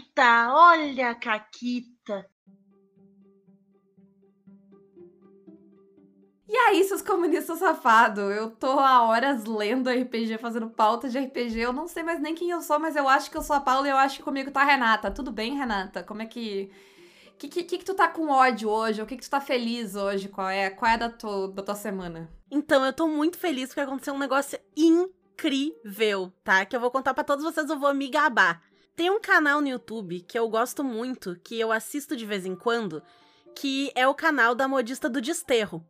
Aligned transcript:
Caquita, 0.00 0.52
olha 0.52 1.10
a 1.10 1.14
Caquita. 1.14 2.26
E 6.48 6.56
aí, 6.56 6.82
seus 6.84 7.00
comunistas 7.00 7.58
safados, 7.58 8.24
eu 8.32 8.50
tô 8.50 8.78
há 8.80 9.02
horas 9.04 9.44
lendo 9.44 9.88
RPG, 9.88 10.38
fazendo 10.38 10.68
pauta 10.68 11.08
de 11.08 11.18
RPG. 11.18 11.60
Eu 11.60 11.72
não 11.72 11.86
sei 11.86 12.02
mais 12.02 12.20
nem 12.20 12.34
quem 12.34 12.50
eu 12.50 12.60
sou, 12.60 12.78
mas 12.78 12.96
eu 12.96 13.08
acho 13.08 13.30
que 13.30 13.36
eu 13.36 13.42
sou 13.42 13.54
a 13.54 13.60
Paula 13.60 13.86
e 13.86 13.90
eu 13.90 13.96
acho 13.96 14.16
que 14.16 14.22
comigo 14.22 14.50
tá 14.50 14.62
a 14.62 14.64
Renata. 14.64 15.10
Tudo 15.10 15.30
bem, 15.30 15.56
Renata? 15.56 16.02
Como 16.02 16.22
é 16.22 16.26
que. 16.26 16.70
Que, 17.38 17.48
que, 17.48 17.62
que, 17.62 17.84
tu 17.84 17.94
tá 17.94 18.08
com 18.08 18.28
ódio 18.28 18.68
hoje? 18.68 19.00
O 19.00 19.06
que, 19.06 19.16
que 19.16 19.22
tu 19.22 19.30
tá 19.30 19.40
feliz 19.40 19.94
hoje? 19.94 20.28
Qual 20.28 20.48
é, 20.48 20.68
qual 20.68 20.90
é 20.90 20.98
da, 20.98 21.08
tua, 21.08 21.48
da 21.48 21.62
tua 21.62 21.74
semana? 21.74 22.30
Então, 22.50 22.84
eu 22.84 22.92
tô 22.92 23.06
muito 23.08 23.38
feliz 23.38 23.68
porque 23.68 23.80
aconteceu 23.80 24.12
um 24.12 24.18
negócio 24.18 24.58
incrível, 24.76 26.30
tá? 26.44 26.66
Que 26.66 26.76
eu 26.76 26.80
vou 26.80 26.90
contar 26.90 27.14
para 27.14 27.24
todos 27.24 27.44
vocês, 27.44 27.70
eu 27.70 27.78
vou 27.78 27.94
me 27.94 28.10
gabar. 28.10 28.60
Tem 28.96 29.10
um 29.10 29.20
canal 29.20 29.60
no 29.60 29.68
YouTube 29.68 30.20
que 30.20 30.38
eu 30.38 30.48
gosto 30.48 30.84
muito, 30.84 31.38
que 31.42 31.58
eu 31.58 31.72
assisto 31.72 32.16
de 32.16 32.26
vez 32.26 32.44
em 32.44 32.54
quando, 32.54 33.02
que 33.54 33.90
é 33.94 34.06
o 34.06 34.14
canal 34.14 34.54
da 34.54 34.68
modista 34.68 35.08
do 35.08 35.20
Desterro. 35.20 35.84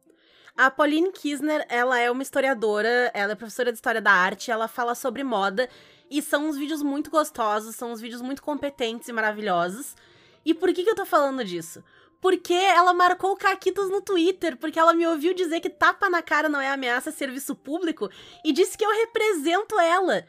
A 0.56 0.70
Pauline 0.70 1.10
Kisner, 1.12 1.64
ela 1.68 1.98
é 1.98 2.10
uma 2.10 2.22
historiadora, 2.22 3.10
ela 3.14 3.32
é 3.32 3.34
professora 3.34 3.72
de 3.72 3.76
História 3.76 4.00
da 4.00 4.12
Arte, 4.12 4.50
ela 4.50 4.68
fala 4.68 4.94
sobre 4.94 5.24
moda, 5.24 5.68
e 6.10 6.20
são 6.20 6.48
uns 6.48 6.56
vídeos 6.56 6.82
muito 6.82 7.10
gostosos, 7.10 7.76
são 7.76 7.92
uns 7.92 8.00
vídeos 8.00 8.20
muito 8.20 8.42
competentes 8.42 9.08
e 9.08 9.12
maravilhosos. 9.12 9.96
E 10.44 10.52
por 10.52 10.72
que, 10.72 10.82
que 10.82 10.90
eu 10.90 10.96
tô 10.96 11.06
falando 11.06 11.44
disso? 11.44 11.82
Porque 12.20 12.52
ela 12.52 12.92
marcou 12.92 13.36
Caquitas 13.36 13.88
no 13.88 14.02
Twitter, 14.02 14.56
porque 14.56 14.78
ela 14.78 14.92
me 14.92 15.06
ouviu 15.06 15.32
dizer 15.32 15.60
que 15.60 15.70
tapa 15.70 16.10
na 16.10 16.20
cara 16.20 16.48
não 16.48 16.60
é 16.60 16.68
ameaça 16.68 17.10
a 17.10 17.12
serviço 17.12 17.54
público, 17.54 18.10
e 18.44 18.52
disse 18.52 18.76
que 18.76 18.84
eu 18.84 18.90
represento 18.90 19.78
ela. 19.80 20.26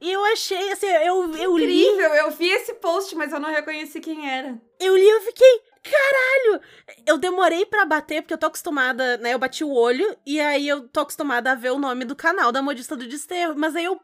E 0.00 0.12
eu 0.12 0.24
achei, 0.26 0.72
assim, 0.72 0.86
eu, 0.86 1.34
eu 1.36 1.56
li. 1.56 1.86
Incrível, 1.86 2.14
eu 2.14 2.30
vi 2.30 2.48
esse 2.48 2.74
post, 2.74 3.14
mas 3.16 3.32
eu 3.32 3.40
não 3.40 3.50
reconheci 3.50 3.98
quem 4.00 4.28
era. 4.30 4.60
Eu 4.78 4.94
li 4.94 5.02
e 5.04 5.08
eu 5.08 5.22
fiquei, 5.22 5.60
caralho! 5.82 6.60
Eu 7.06 7.16
demorei 7.16 7.64
para 7.64 7.86
bater, 7.86 8.20
porque 8.20 8.34
eu 8.34 8.38
tô 8.38 8.46
acostumada, 8.46 9.16
né? 9.18 9.32
Eu 9.32 9.38
bati 9.38 9.64
o 9.64 9.72
olho 9.72 10.16
e 10.26 10.38
aí 10.38 10.68
eu 10.68 10.86
tô 10.88 11.00
acostumada 11.00 11.52
a 11.52 11.54
ver 11.54 11.72
o 11.72 11.78
nome 11.78 12.04
do 12.04 12.14
canal 12.14 12.52
da 12.52 12.60
modista 12.60 12.94
do 12.94 13.06
desterro. 13.06 13.54
Mas 13.56 13.74
aí 13.74 13.84
eu 13.84 13.98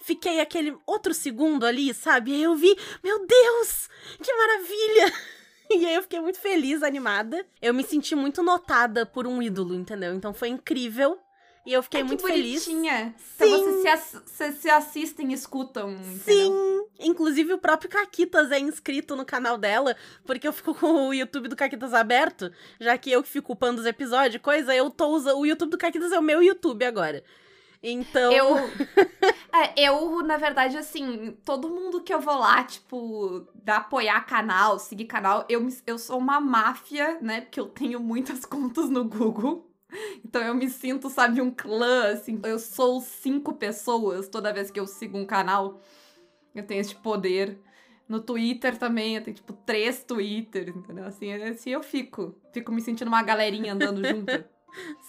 fiquei 0.00 0.40
aquele 0.40 0.76
outro 0.84 1.14
segundo 1.14 1.64
ali, 1.64 1.94
sabe? 1.94 2.32
E 2.32 2.34
aí 2.34 2.42
eu 2.42 2.56
vi, 2.56 2.76
meu 3.04 3.24
Deus, 3.26 3.88
que 4.22 4.32
maravilha! 4.32 5.12
E 5.70 5.84
aí 5.84 5.96
eu 5.96 6.02
fiquei 6.02 6.18
muito 6.18 6.40
feliz, 6.40 6.82
animada. 6.82 7.44
Eu 7.60 7.74
me 7.74 7.84
senti 7.84 8.14
muito 8.14 8.42
notada 8.42 9.04
por 9.04 9.26
um 9.26 9.42
ídolo, 9.42 9.74
entendeu? 9.74 10.14
Então 10.14 10.32
foi 10.32 10.48
incrível. 10.48 11.18
E 11.68 11.72
eu 11.74 11.82
fiquei 11.82 12.00
Ai, 12.00 12.06
muito 12.06 12.22
bonitinha. 12.22 13.14
feliz. 13.36 13.36
Então 13.36 13.46
Sim. 13.46 13.82
vocês 13.82 14.22
se, 14.24 14.52
se 14.52 14.70
assistem 14.70 15.32
e 15.32 15.34
escutam. 15.34 15.90
Entendeu? 15.90 16.24
Sim. 16.24 16.86
Inclusive 16.98 17.52
o 17.52 17.58
próprio 17.58 17.90
Caquitas 17.90 18.50
é 18.50 18.58
inscrito 18.58 19.14
no 19.14 19.22
canal 19.22 19.58
dela, 19.58 19.94
porque 20.24 20.48
eu 20.48 20.52
fico 20.54 20.72
com 20.80 21.08
o 21.08 21.12
YouTube 21.12 21.46
do 21.46 21.54
Caquitas 21.54 21.92
aberto, 21.92 22.50
já 22.80 22.96
que 22.96 23.12
eu 23.12 23.22
que 23.22 23.28
fico 23.28 23.52
upando 23.52 23.82
os 23.82 23.86
episódios, 23.86 24.40
coisa, 24.40 24.74
eu 24.74 24.88
tô 24.88 25.08
usando. 25.08 25.38
O 25.38 25.44
YouTube 25.44 25.68
do 25.68 25.76
Caquitas 25.76 26.10
é 26.10 26.18
o 26.18 26.22
meu 26.22 26.42
YouTube 26.42 26.86
agora. 26.86 27.22
Então. 27.82 28.32
Eu. 28.32 28.56
é, 29.52 29.74
eu, 29.76 30.22
na 30.22 30.38
verdade, 30.38 30.78
assim, 30.78 31.36
todo 31.44 31.68
mundo 31.68 32.00
que 32.00 32.14
eu 32.14 32.20
vou 32.20 32.38
lá, 32.38 32.64
tipo, 32.64 33.46
da 33.54 33.76
apoiar 33.76 34.22
canal, 34.22 34.78
seguir 34.78 35.04
canal, 35.04 35.44
eu, 35.50 35.68
eu 35.86 35.98
sou 35.98 36.16
uma 36.16 36.40
máfia, 36.40 37.18
né? 37.20 37.42
Porque 37.42 37.60
eu 37.60 37.66
tenho 37.66 38.00
muitas 38.00 38.44
contas 38.48 38.88
no 38.88 39.04
Google. 39.04 39.67
Então 40.24 40.42
eu 40.42 40.54
me 40.54 40.68
sinto, 40.68 41.08
sabe, 41.08 41.40
um 41.40 41.50
clã, 41.50 42.12
assim. 42.12 42.40
Eu 42.44 42.58
sou 42.58 43.00
cinco 43.00 43.54
pessoas 43.54 44.28
toda 44.28 44.52
vez 44.52 44.70
que 44.70 44.78
eu 44.78 44.86
sigo 44.86 45.16
um 45.16 45.24
canal. 45.24 45.80
Eu 46.54 46.66
tenho 46.66 46.80
esse 46.80 46.94
poder. 46.94 47.58
No 48.08 48.20
Twitter 48.20 48.76
também, 48.78 49.16
eu 49.16 49.22
tenho, 49.22 49.36
tipo, 49.36 49.52
três 49.52 50.02
Twitter, 50.02 50.70
entendeu? 50.70 51.04
Assim, 51.04 51.32
assim 51.32 51.70
eu 51.70 51.82
fico. 51.82 52.34
Fico 52.52 52.72
me 52.72 52.80
sentindo 52.80 53.08
uma 53.08 53.22
galerinha 53.22 53.74
andando 53.74 54.06
junto. 54.06 54.44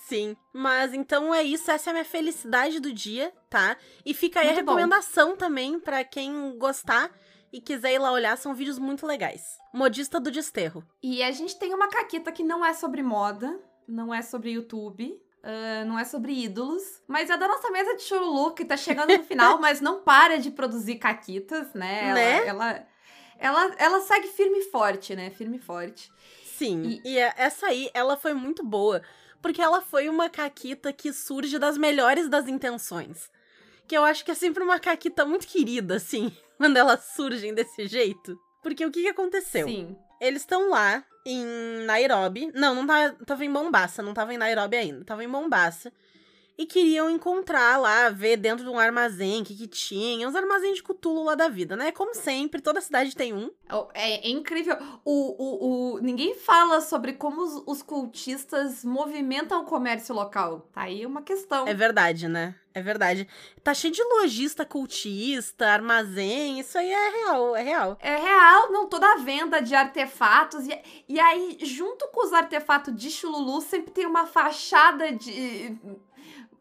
Sim, 0.07 0.35
mas 0.53 0.93
então 0.93 1.33
é 1.33 1.43
isso, 1.43 1.69
essa 1.69 1.89
é 1.89 1.91
a 1.91 1.93
minha 1.93 2.05
felicidade 2.05 2.79
do 2.79 2.93
dia, 2.93 3.31
tá? 3.49 3.77
E 4.05 4.13
fica 4.13 4.39
aí 4.39 4.47
muito 4.47 4.57
a 4.57 4.61
recomendação 4.61 5.31
bom. 5.31 5.35
também 5.35 5.79
para 5.79 6.03
quem 6.03 6.57
gostar 6.57 7.11
e 7.51 7.59
quiser 7.59 7.93
ir 7.93 7.99
lá 7.99 8.11
olhar, 8.11 8.37
são 8.37 8.53
vídeos 8.53 8.79
muito 8.79 9.05
legais. 9.05 9.57
Modista 9.73 10.19
do 10.19 10.31
Desterro. 10.31 10.83
E 11.03 11.21
a 11.21 11.31
gente 11.31 11.57
tem 11.57 11.73
uma 11.73 11.89
caquita 11.89 12.31
que 12.31 12.43
não 12.43 12.65
é 12.65 12.73
sobre 12.73 13.03
moda, 13.03 13.59
não 13.89 14.13
é 14.13 14.21
sobre 14.21 14.51
YouTube. 14.51 15.19
Uh, 15.41 15.87
não 15.87 15.97
é 15.97 16.03
sobre 16.03 16.33
ídolos, 16.33 17.01
mas 17.07 17.29
é 17.29 17.37
da 17.37 17.47
nossa 17.47 17.71
mesa 17.71 17.95
de 17.95 18.03
churulu 18.03 18.51
que 18.51 18.65
tá 18.65 18.75
chegando 18.75 19.17
no 19.17 19.23
final, 19.23 19.57
mas 19.61 19.79
não 19.79 20.01
para 20.03 20.37
de 20.37 20.51
produzir 20.51 20.95
caquitas, 20.95 21.73
né? 21.73 22.13
né? 22.13 22.45
Ela, 22.45 22.49
ela, 22.49 22.87
ela, 23.39 23.75
ela, 23.77 24.01
segue 24.01 24.27
firme 24.27 24.59
e 24.59 24.63
forte, 24.63 25.15
né? 25.15 25.29
Firme 25.29 25.55
e 25.55 25.61
forte. 25.61 26.11
Sim, 26.43 26.99
e... 27.05 27.13
e 27.13 27.17
essa 27.17 27.67
aí, 27.67 27.89
ela 27.93 28.17
foi 28.17 28.33
muito 28.33 28.65
boa, 28.65 29.01
porque 29.41 29.61
ela 29.61 29.81
foi 29.81 30.09
uma 30.09 30.29
caquita 30.29 30.91
que 30.91 31.13
surge 31.13 31.57
das 31.57 31.77
melhores 31.77 32.27
das 32.27 32.49
intenções. 32.49 33.31
Que 33.87 33.97
eu 33.97 34.03
acho 34.03 34.25
que 34.25 34.31
é 34.31 34.35
sempre 34.35 34.61
uma 34.61 34.77
caquita 34.77 35.25
muito 35.25 35.47
querida, 35.47 35.95
assim, 35.95 36.35
quando 36.59 36.75
elas 36.75 37.13
surgem 37.15 37.53
desse 37.53 37.87
jeito. 37.87 38.37
Porque 38.61 38.85
o 38.85 38.91
que, 38.91 39.03
que 39.03 39.07
aconteceu? 39.07 39.65
Sim. 39.65 39.95
Eles 40.19 40.41
estão 40.41 40.69
lá 40.69 41.03
em 41.25 41.45
Nairobi. 41.85 42.51
Não, 42.53 42.75
não 42.75 42.85
tava, 42.87 43.15
tava 43.25 43.45
em 43.45 43.49
Mombasa, 43.49 44.01
não 44.01 44.13
tava 44.13 44.33
em 44.33 44.37
Nairobi 44.37 44.77
ainda. 44.77 45.05
Tava 45.05 45.23
em 45.23 45.27
Mombasa. 45.27 45.91
E 46.59 46.65
queriam 46.65 47.09
encontrar 47.09 47.77
lá, 47.77 48.09
ver 48.09 48.35
dentro 48.35 48.65
de 48.65 48.69
um 48.69 48.77
armazém 48.77 49.41
o 49.41 49.45
que, 49.45 49.55
que 49.55 49.65
tinha. 49.65 50.27
Uns 50.27 50.35
armazéns 50.35 50.75
de 50.75 50.83
cutulo 50.83 51.23
lá 51.23 51.33
da 51.33 51.47
vida, 51.47 51.77
né? 51.77 51.89
Como 51.89 52.13
sempre, 52.13 52.61
toda 52.61 52.81
cidade 52.81 53.15
tem 53.15 53.33
um. 53.33 53.49
É, 53.93 54.27
é 54.27 54.29
incrível. 54.29 54.75
O, 55.05 55.13
o, 55.41 55.93
o, 55.93 55.99
ninguém 55.99 56.35
fala 56.35 56.81
sobre 56.81 57.13
como 57.13 57.41
os, 57.41 57.63
os 57.65 57.81
cultistas 57.81 58.83
movimentam 58.83 59.61
o 59.61 59.65
comércio 59.65 60.13
local. 60.13 60.67
Tá 60.73 60.81
aí 60.81 61.05
uma 61.05 61.21
questão. 61.21 61.65
É 61.65 61.73
verdade, 61.73 62.27
né? 62.27 62.53
É 62.73 62.81
verdade. 62.81 63.27
Tá 63.63 63.73
cheio 63.73 63.93
de 63.93 64.03
lojista 64.03 64.65
cultista, 64.65 65.65
armazém, 65.65 66.59
isso 66.59 66.77
aí 66.77 66.91
é 66.91 67.09
real, 67.09 67.55
é 67.55 67.63
real. 67.63 67.97
É 68.01 68.15
real, 68.17 68.71
não, 68.71 68.87
toda 68.87 69.11
a 69.13 69.17
venda 69.17 69.61
de 69.61 69.73
artefatos. 69.73 70.67
E, 70.67 70.77
e 71.07 71.19
aí, 71.19 71.57
junto 71.61 72.07
com 72.09 72.25
os 72.25 72.33
artefatos 72.33 72.95
de 72.95 73.09
Chululu, 73.09 73.61
sempre 73.61 73.91
tem 73.91 74.05
uma 74.05 74.25
fachada 74.25 75.11
de 75.11 75.77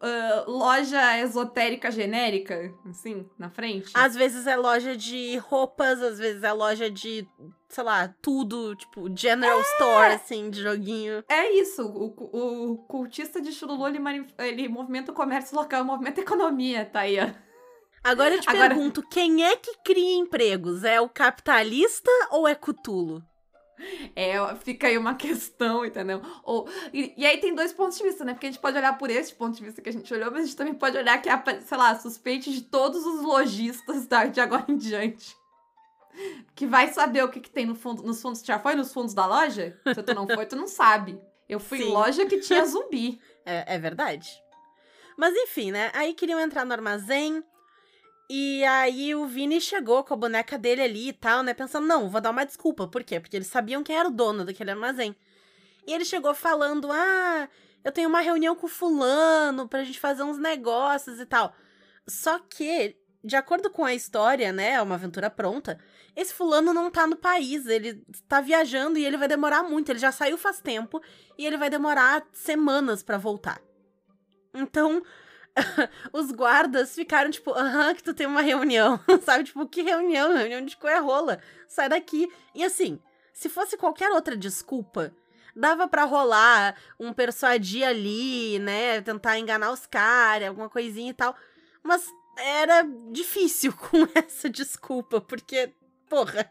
uh, 0.02 0.50
loja 0.50 1.18
esotérica 1.18 1.90
genérica, 1.90 2.72
assim, 2.88 3.28
na 3.38 3.50
frente. 3.50 3.90
Às 3.94 4.14
vezes 4.14 4.46
é 4.46 4.56
loja 4.56 4.96
de 4.96 5.36
roupas, 5.38 6.02
às 6.02 6.18
vezes 6.18 6.42
é 6.42 6.52
loja 6.52 6.90
de, 6.90 7.26
sei 7.68 7.84
lá, 7.84 8.14
tudo, 8.22 8.74
tipo, 8.76 9.14
general 9.16 9.58
é. 9.58 9.62
store, 9.62 10.12
assim, 10.14 10.50
de 10.50 10.62
joguinho. 10.62 11.24
É 11.28 11.52
isso, 11.52 11.82
o, 11.84 12.72
o 12.72 12.78
cultista 12.78 13.40
de 13.40 13.52
Chululu, 13.52 13.86
ele, 13.86 14.26
ele 14.38 14.68
movimenta 14.68 15.12
o 15.12 15.14
comércio 15.14 15.56
local, 15.56 15.84
movimenta 15.84 16.20
a 16.20 16.24
economia, 16.24 16.84
tá 16.84 17.00
aí, 17.00 17.18
ó. 17.18 17.28
Agora 18.02 18.34
eu 18.34 18.40
te 18.40 18.48
Agora... 18.48 18.68
pergunto, 18.68 19.02
quem 19.08 19.44
é 19.44 19.56
que 19.56 19.74
cria 19.84 20.16
empregos? 20.16 20.84
É 20.84 21.00
o 21.00 21.08
capitalista 21.08 22.10
ou 22.30 22.46
é 22.46 22.54
Cutulo? 22.54 23.22
É, 24.14 24.34
fica 24.56 24.88
aí 24.88 24.98
uma 24.98 25.14
questão, 25.16 25.84
entendeu? 25.84 26.20
Ou, 26.42 26.68
e, 26.92 27.14
e, 27.16 27.26
aí 27.26 27.38
tem 27.38 27.54
dois 27.54 27.72
pontos 27.72 27.98
de 27.98 28.04
vista, 28.04 28.24
né? 28.24 28.34
Porque 28.34 28.46
a 28.46 28.50
gente 28.50 28.60
pode 28.60 28.76
olhar 28.76 28.96
por 28.98 29.10
esse 29.10 29.34
ponto 29.34 29.56
de 29.56 29.64
vista 29.64 29.80
que 29.80 29.88
a 29.88 29.92
gente 29.92 30.12
olhou, 30.12 30.30
mas 30.30 30.42
a 30.42 30.44
gente 30.46 30.56
também 30.56 30.74
pode 30.74 30.96
olhar 30.96 31.20
que, 31.20 31.28
a, 31.28 31.42
sei 31.60 31.78
lá, 31.78 31.94
suspeite 31.94 32.52
de 32.52 32.62
todos 32.62 33.04
os 33.04 33.22
lojistas 33.22 34.06
tá, 34.06 34.24
de 34.24 34.40
agora 34.40 34.64
em 34.68 34.76
diante. 34.76 35.36
Que 36.54 36.66
vai 36.66 36.88
saber 36.88 37.22
o 37.22 37.28
que, 37.28 37.40
que 37.40 37.50
tem 37.50 37.64
no 37.64 37.74
fundo, 37.74 38.02
nos 38.02 38.20
fundos. 38.20 38.42
Já 38.44 38.58
foi 38.58 38.74
nos 38.74 38.92
fundos 38.92 39.14
da 39.14 39.26
loja? 39.26 39.78
Se 39.94 40.02
tu 40.02 40.14
não 40.14 40.26
foi, 40.26 40.46
tu 40.46 40.56
não 40.56 40.66
sabe. 40.66 41.20
Eu 41.48 41.60
fui 41.60 41.78
Sim. 41.78 41.84
em 41.84 41.92
loja 41.92 42.26
que 42.26 42.38
tinha 42.38 42.64
zumbi. 42.64 43.20
É, 43.50 43.76
é 43.76 43.78
verdade. 43.78 44.30
Mas 45.16 45.34
enfim, 45.34 45.72
né? 45.72 45.90
Aí 45.94 46.12
queriam 46.12 46.38
entrar 46.38 46.66
no 46.66 46.72
armazém, 46.74 47.42
e 48.28 48.62
aí 48.64 49.14
o 49.14 49.26
Vini 49.26 49.60
chegou 49.60 50.04
com 50.04 50.12
a 50.12 50.16
boneca 50.16 50.58
dele 50.58 50.82
ali 50.82 51.08
e 51.08 51.12
tal, 51.12 51.42
né? 51.42 51.54
Pensando, 51.54 51.86
não, 51.86 52.10
vou 52.10 52.20
dar 52.20 52.30
uma 52.30 52.44
desculpa. 52.44 52.86
Por 52.86 53.02
quê? 53.02 53.18
Porque 53.18 53.36
eles 53.36 53.48
sabiam 53.48 53.82
quem 53.82 53.96
era 53.96 54.08
o 54.08 54.12
dono 54.12 54.44
daquele 54.44 54.70
armazém. 54.70 55.16
E 55.86 55.92
ele 55.92 56.04
chegou 56.04 56.34
falando: 56.34 56.92
Ah, 56.92 57.48
eu 57.82 57.90
tenho 57.90 58.08
uma 58.08 58.20
reunião 58.20 58.54
com 58.54 58.68
fulano 58.68 59.66
pra 59.66 59.82
gente 59.82 59.98
fazer 59.98 60.22
uns 60.22 60.38
negócios 60.38 61.18
e 61.18 61.24
tal. 61.24 61.54
Só 62.06 62.38
que, 62.38 62.96
de 63.24 63.36
acordo 63.36 63.70
com 63.70 63.82
a 63.84 63.94
história, 63.94 64.52
né? 64.52 64.72
É 64.72 64.82
uma 64.82 64.96
aventura 64.96 65.30
pronta. 65.30 65.78
Esse 66.14 66.34
fulano 66.34 66.74
não 66.74 66.90
tá 66.90 67.06
no 67.06 67.16
país, 67.16 67.64
ele 67.64 68.04
tá 68.28 68.42
viajando 68.42 68.98
e 68.98 69.04
ele 69.06 69.16
vai 69.16 69.28
demorar 69.28 69.62
muito. 69.62 69.90
Ele 69.90 69.98
já 69.98 70.12
saiu 70.12 70.36
faz 70.36 70.60
tempo 70.60 71.00
e 71.38 71.46
ele 71.46 71.56
vai 71.56 71.70
demorar 71.70 72.26
semanas 72.32 73.02
para 73.02 73.16
voltar. 73.16 73.58
Então, 74.52 75.02
os 76.12 76.30
guardas 76.32 76.94
ficaram 76.94 77.30
tipo, 77.30 77.52
aham, 77.52 77.94
que 77.94 78.02
tu 78.02 78.14
tem 78.14 78.26
uma 78.26 78.42
reunião, 78.42 79.00
sabe? 79.22 79.44
Tipo, 79.44 79.66
que 79.68 79.82
reunião? 79.82 80.34
Reunião 80.36 80.64
de 80.64 80.76
coerrola. 80.76 81.40
Sai 81.66 81.88
daqui. 81.88 82.30
E 82.54 82.64
assim, 82.64 83.00
se 83.32 83.48
fosse 83.48 83.76
qualquer 83.76 84.10
outra 84.10 84.36
desculpa, 84.36 85.12
dava 85.54 85.88
para 85.88 86.04
rolar 86.04 86.76
um 86.98 87.12
persuadir 87.12 87.86
ali, 87.86 88.58
né? 88.58 89.00
Tentar 89.02 89.38
enganar 89.38 89.70
os 89.72 89.86
caras, 89.86 90.48
alguma 90.48 90.68
coisinha 90.68 91.10
e 91.10 91.14
tal. 91.14 91.34
Mas 91.82 92.06
era 92.38 92.82
difícil 93.12 93.72
com 93.76 94.06
essa 94.14 94.48
desculpa, 94.48 95.20
porque, 95.20 95.72
porra, 96.08 96.50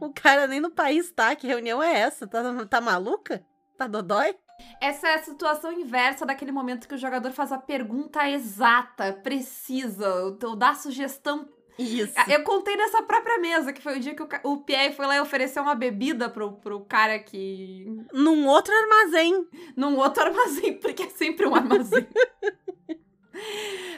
O 0.00 0.12
cara 0.12 0.46
nem 0.46 0.60
no 0.60 0.70
país 0.70 1.10
tá. 1.10 1.34
Que 1.34 1.46
reunião 1.46 1.82
é 1.82 1.92
essa? 2.00 2.26
Tá, 2.26 2.42
tá 2.66 2.80
maluca? 2.80 3.44
Tá 3.76 3.86
dodói? 3.86 4.36
Essa 4.80 5.08
é 5.08 5.14
a 5.14 5.22
situação 5.22 5.72
inversa 5.72 6.26
daquele 6.26 6.52
momento 6.52 6.86
que 6.86 6.94
o 6.94 6.98
jogador 6.98 7.32
faz 7.32 7.50
a 7.52 7.58
pergunta 7.58 8.28
exata, 8.28 9.12
precisa, 9.12 10.36
ou 10.42 10.56
dá 10.56 10.70
a 10.70 10.74
sugestão 10.74 11.48
Isso. 11.78 12.14
Eu 12.28 12.44
contei 12.44 12.76
nessa 12.76 13.02
própria 13.02 13.38
mesa, 13.38 13.72
que 13.72 13.82
foi 13.82 13.96
o 13.96 14.00
dia 14.00 14.14
que 14.14 14.22
o, 14.44 14.58
Pierre 14.58 14.94
foi 14.94 15.06
lá 15.06 15.16
e 15.16 15.20
ofereceu 15.20 15.62
uma 15.62 15.74
bebida 15.74 16.28
pro, 16.28 16.52
pro 16.52 16.80
cara 16.80 17.18
que. 17.18 17.84
Num 18.12 18.46
outro 18.46 18.72
armazém. 18.74 19.46
num 19.76 19.96
outro 19.96 20.22
armazém, 20.22 20.74
porque 20.78 21.04
é 21.04 21.10
sempre 21.10 21.46
um 21.46 21.54
armazém. 21.54 22.06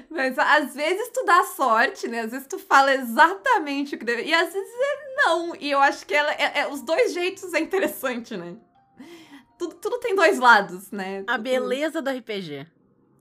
Mas 0.09 0.39
às 0.39 0.75
vezes 0.75 1.11
tu 1.13 1.25
dá 1.25 1.45
sorte, 1.45 2.09
né? 2.09 2.21
Às 2.21 2.31
vezes 2.31 2.47
tu 2.47 2.59
fala 2.59 2.95
exatamente 2.95 3.95
o 3.95 3.99
que 3.99 4.05
deve. 4.05 4.23
E 4.23 4.33
às 4.33 4.53
vezes 4.53 4.71
é 4.73 5.15
não. 5.25 5.55
E 5.57 5.71
eu 5.71 5.79
acho 5.81 6.07
que 6.07 6.15
ela, 6.15 6.33
é, 6.33 6.61
é- 6.61 6.69
os 6.69 6.81
dois 6.81 7.13
jeitos 7.13 7.53
é 7.53 7.61
interessante, 7.61 8.37
né? 8.37 8.57
Tudo, 9.59 9.75
tudo 9.77 9.99
tem 9.99 10.15
dois 10.15 10.39
lados, 10.39 10.91
né? 10.91 11.25
A 11.27 11.33
Tudo- 11.33 11.43
beleza 11.45 12.03
do 12.03 12.11
RPG. 12.11 12.67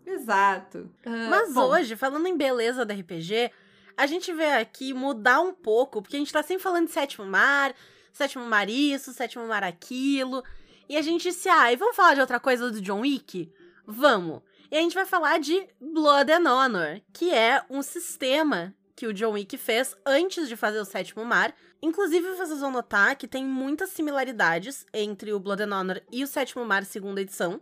Exato. 0.05 0.89
Ah, 1.05 1.27
Mas 1.29 1.53
bom, 1.53 1.65
hoje, 1.69 1.95
falando 1.95 2.27
em 2.27 2.37
beleza 2.37 2.85
do 2.85 2.93
RPG, 2.93 3.51
a 3.97 4.05
gente 4.05 4.31
veio 4.33 4.59
aqui 4.59 4.93
mudar 4.93 5.39
um 5.41 5.53
pouco, 5.53 6.01
porque 6.01 6.15
a 6.15 6.19
gente 6.19 6.31
tá 6.33 6.43
sempre 6.43 6.61
falando 6.63 6.87
de 6.87 6.93
sétimo 6.93 7.25
mar, 7.25 7.73
sétimo 8.13 8.45
mar 8.45 8.69
isso, 8.69 9.13
sétimo 9.13 9.47
mar 9.47 9.63
aquilo. 9.63 10.43
E 10.87 10.95
a 10.97 11.01
gente 11.01 11.23
disse, 11.23 11.49
ah, 11.49 11.71
e 11.71 11.75
vamos 11.75 11.95
falar 11.95 12.13
de 12.13 12.21
outra 12.21 12.39
coisa 12.39 12.69
do 12.69 12.79
John 12.81 13.01
Wick? 13.01 13.51
Vamos. 13.87 14.41
E 14.71 14.77
a 14.77 14.81
gente 14.81 14.93
vai 14.93 15.05
falar 15.05 15.39
de 15.39 15.67
Blood 15.81 16.31
and 16.31 16.51
Honor, 16.51 17.01
que 17.13 17.33
é 17.33 17.63
um 17.69 17.81
sistema 17.81 18.73
que 18.95 19.05
o 19.05 19.13
John 19.13 19.33
Wick 19.33 19.57
fez 19.57 19.95
antes 20.05 20.47
de 20.47 20.55
fazer 20.55 20.79
o 20.79 20.85
sétimo 20.85 21.25
mar. 21.25 21.53
Inclusive, 21.81 22.29
vocês 22.35 22.59
vão 22.59 22.71
notar 22.71 23.15
que 23.15 23.27
tem 23.27 23.43
muitas 23.43 23.89
similaridades 23.89 24.85
entre 24.93 25.33
o 25.33 25.39
Blood 25.39 25.63
and 25.63 25.75
Honor 25.75 26.01
e 26.11 26.23
o 26.23 26.27
sétimo 26.27 26.63
mar 26.63 26.85
segunda 26.85 27.21
edição. 27.21 27.59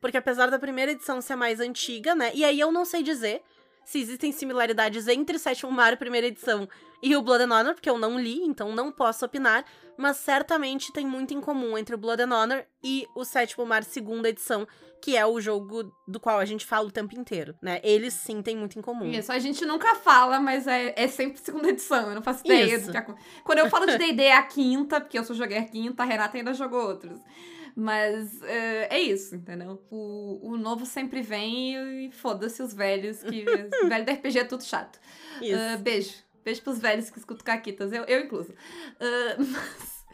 Porque 0.00 0.16
apesar 0.16 0.50
da 0.50 0.58
primeira 0.58 0.92
edição 0.92 1.20
ser 1.20 1.36
mais 1.36 1.60
antiga, 1.60 2.14
né? 2.14 2.30
E 2.34 2.44
aí 2.44 2.58
eu 2.58 2.70
não 2.70 2.84
sei 2.84 3.02
dizer 3.02 3.42
se 3.84 3.98
existem 4.00 4.30
similaridades 4.32 5.08
entre 5.08 5.38
Sétimo 5.38 5.72
Mar, 5.72 5.96
primeira 5.96 6.26
edição, 6.26 6.68
e 7.02 7.16
o 7.16 7.22
Blood 7.22 7.44
and 7.44 7.54
Honor, 7.54 7.74
porque 7.74 7.88
eu 7.90 7.98
não 7.98 8.18
li, 8.20 8.40
então 8.42 8.74
não 8.74 8.92
posso 8.92 9.24
opinar, 9.24 9.64
mas 9.96 10.18
certamente 10.18 10.92
tem 10.92 11.06
muito 11.06 11.32
em 11.34 11.40
comum 11.40 11.76
entre 11.76 11.94
o 11.94 11.98
Blood 11.98 12.22
and 12.22 12.34
Honor 12.34 12.64
e 12.84 13.06
o 13.14 13.24
Sétimo 13.24 13.64
Mar, 13.66 13.82
segunda 13.84 14.28
edição, 14.28 14.66
que 15.02 15.16
é 15.16 15.24
o 15.24 15.40
jogo 15.40 15.90
do 16.06 16.20
qual 16.20 16.38
a 16.38 16.44
gente 16.44 16.66
fala 16.66 16.86
o 16.86 16.90
tempo 16.90 17.18
inteiro, 17.18 17.54
né? 17.62 17.80
Eles 17.82 18.12
sim 18.12 18.42
têm 18.42 18.54
muito 18.54 18.78
em 18.78 18.82
comum. 18.82 19.10
Isso, 19.10 19.32
a 19.32 19.38
gente 19.38 19.64
nunca 19.64 19.94
fala, 19.94 20.38
mas 20.38 20.66
é, 20.66 20.92
é 20.94 21.08
sempre 21.08 21.40
segunda 21.40 21.70
edição. 21.70 22.10
Eu 22.10 22.14
não 22.14 22.22
faço 22.22 22.42
ideia 22.44 22.76
Isso. 22.76 22.86
do 22.86 22.92
que 22.92 22.98
acon- 22.98 23.14
Quando 23.42 23.60
eu 23.60 23.70
falo 23.70 23.86
de 23.86 23.96
D&D 23.96 24.22
é 24.24 24.36
a 24.36 24.42
quinta, 24.42 25.00
porque 25.00 25.18
eu 25.18 25.24
só 25.24 25.32
joguei 25.32 25.56
a 25.56 25.64
quinta, 25.64 26.02
a 26.02 26.06
Renata 26.06 26.36
ainda 26.36 26.52
jogou 26.52 26.86
outros. 26.86 27.18
Mas 27.74 28.42
é, 28.42 28.96
é 28.96 29.00
isso, 29.00 29.34
entendeu? 29.34 29.82
O, 29.90 30.50
o 30.52 30.56
novo 30.56 30.84
sempre 30.86 31.22
vem 31.22 32.06
e 32.06 32.12
foda-se 32.12 32.62
os 32.62 32.74
velhos, 32.74 33.22
que 33.22 33.44
velho 33.88 34.04
da 34.04 34.12
RPG 34.12 34.38
é 34.38 34.44
tudo 34.44 34.64
chato. 34.64 34.98
Ah, 35.54 35.76
beijo. 35.76 36.14
Beijo 36.44 36.62
pros 36.62 36.78
velhos 36.78 37.10
que 37.10 37.18
escutam 37.18 37.44
Caquitas, 37.44 37.92
eu, 37.92 38.04
eu 38.04 38.24
incluso. 38.24 38.54
Ah, 38.98 39.36
mas, 39.38 40.06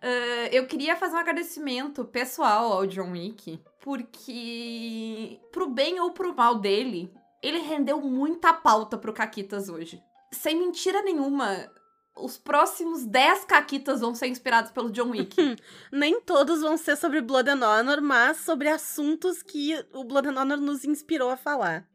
ah, 0.00 0.48
eu 0.52 0.66
queria 0.66 0.96
fazer 0.96 1.14
um 1.14 1.18
agradecimento 1.18 2.04
pessoal 2.04 2.72
ao 2.72 2.86
John 2.86 3.12
Wick, 3.12 3.60
porque, 3.80 5.40
pro 5.50 5.68
bem 5.68 5.98
ou 6.00 6.12
pro 6.12 6.34
mal 6.34 6.58
dele, 6.58 7.12
ele 7.42 7.58
rendeu 7.58 8.00
muita 8.00 8.52
pauta 8.52 8.96
pro 8.96 9.12
Caquitas 9.12 9.68
hoje. 9.68 10.02
Sem 10.30 10.56
mentira 10.56 11.02
nenhuma, 11.02 11.68
os 12.16 12.36
próximos 12.36 13.04
10 13.04 13.44
Caquitas 13.44 14.00
vão 14.00 14.14
ser 14.14 14.28
inspirados 14.28 14.70
pelo 14.70 14.90
John 14.90 15.10
Wick. 15.10 15.36
Nem 15.90 16.20
todos 16.20 16.60
vão 16.60 16.76
ser 16.76 16.96
sobre 16.96 17.20
Blood 17.20 17.50
and 17.50 17.66
Honor, 17.66 18.00
mas 18.00 18.38
sobre 18.38 18.68
assuntos 18.68 19.42
que 19.42 19.74
o 19.92 20.04
Blood 20.04 20.28
and 20.28 20.40
Honor 20.40 20.58
nos 20.58 20.84
inspirou 20.84 21.30
a 21.30 21.36
falar. 21.36 21.88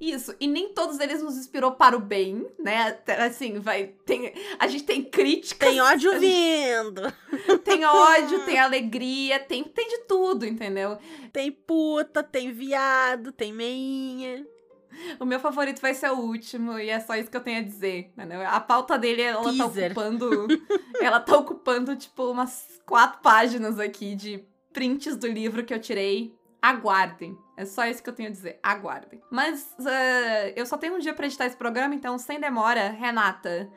Isso, 0.00 0.34
e 0.40 0.48
nem 0.48 0.70
todos 0.70 0.98
eles 0.98 1.22
nos 1.22 1.36
inspirou 1.38 1.72
para 1.72 1.96
o 1.96 2.00
bem, 2.00 2.46
né? 2.58 2.98
Assim, 3.24 3.60
vai. 3.60 3.94
Tem, 4.04 4.34
a 4.58 4.66
gente 4.66 4.84
tem 4.84 5.02
críticas. 5.02 5.68
Tem 5.68 5.80
ódio 5.80 6.12
vindo! 6.18 7.12
Tem 7.62 7.84
ódio, 7.84 8.44
tem 8.44 8.58
alegria, 8.60 9.38
tem, 9.38 9.62
tem 9.62 9.88
de 9.88 9.98
tudo, 10.00 10.44
entendeu? 10.44 10.98
Tem 11.32 11.50
puta, 11.50 12.22
tem 12.22 12.52
viado, 12.52 13.30
tem 13.30 13.52
meinha. 13.52 14.44
O 15.20 15.24
meu 15.24 15.38
favorito 15.38 15.80
vai 15.80 15.94
ser 15.94 16.10
o 16.10 16.18
último, 16.18 16.78
e 16.78 16.90
é 16.90 17.00
só 17.00 17.14
isso 17.16 17.30
que 17.30 17.36
eu 17.36 17.40
tenho 17.40 17.58
a 17.58 17.62
dizer, 17.62 18.12
entendeu? 18.16 18.40
A 18.46 18.60
pauta 18.60 18.98
dele, 18.98 19.22
ela 19.22 19.42
tá 19.42 19.52
Teaser. 19.52 19.92
ocupando. 19.92 20.46
ela 21.00 21.20
tá 21.20 21.36
ocupando, 21.36 21.96
tipo, 21.96 22.30
umas 22.30 22.80
quatro 22.86 23.20
páginas 23.22 23.78
aqui 23.78 24.14
de 24.14 24.44
prints 24.72 25.16
do 25.16 25.26
livro 25.26 25.64
que 25.64 25.72
eu 25.72 25.80
tirei. 25.80 26.34
Aguardem. 26.60 27.36
É 27.56 27.64
só 27.64 27.86
isso 27.86 28.02
que 28.02 28.08
eu 28.08 28.14
tenho 28.14 28.30
a 28.30 28.32
dizer. 28.32 28.58
Aguardem. 28.62 29.20
Mas 29.30 29.74
ah, 29.78 30.52
eu 30.56 30.66
só 30.66 30.76
tenho 30.76 30.96
um 30.96 30.98
dia 30.98 31.14
pra 31.14 31.26
editar 31.26 31.46
esse 31.46 31.56
programa, 31.56 31.94
então, 31.94 32.18
sem 32.18 32.40
demora, 32.40 32.88
Renata. 32.90 33.70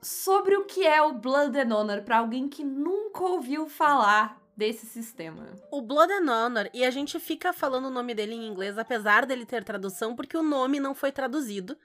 Sobre 0.00 0.54
o 0.54 0.64
que 0.64 0.86
é 0.86 1.02
o 1.02 1.14
Blood 1.14 1.58
and 1.58 1.74
Honor 1.74 2.02
pra 2.02 2.18
alguém 2.18 2.46
que 2.48 2.62
nunca 2.62 3.24
ouviu 3.24 3.68
falar 3.68 4.43
desse 4.56 4.86
sistema. 4.86 5.54
O 5.70 5.82
Blood 5.82 6.12
and 6.12 6.30
Honor, 6.30 6.70
e 6.72 6.84
a 6.84 6.90
gente 6.90 7.18
fica 7.18 7.52
falando 7.52 7.86
o 7.86 7.90
nome 7.90 8.14
dele 8.14 8.34
em 8.34 8.46
inglês, 8.46 8.78
apesar 8.78 9.26
dele 9.26 9.44
ter 9.44 9.64
tradução, 9.64 10.14
porque 10.14 10.36
o 10.36 10.42
nome 10.42 10.78
não 10.78 10.94
foi 10.94 11.10
traduzido. 11.10 11.76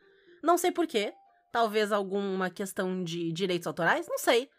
Não 0.44 0.58
sei 0.58 0.72
porquê. 0.72 1.14
Talvez 1.52 1.92
alguma 1.92 2.50
questão 2.50 3.04
de 3.04 3.32
direitos 3.32 3.68
autorais, 3.68 4.08
não 4.08 4.20
sei. 4.20 4.50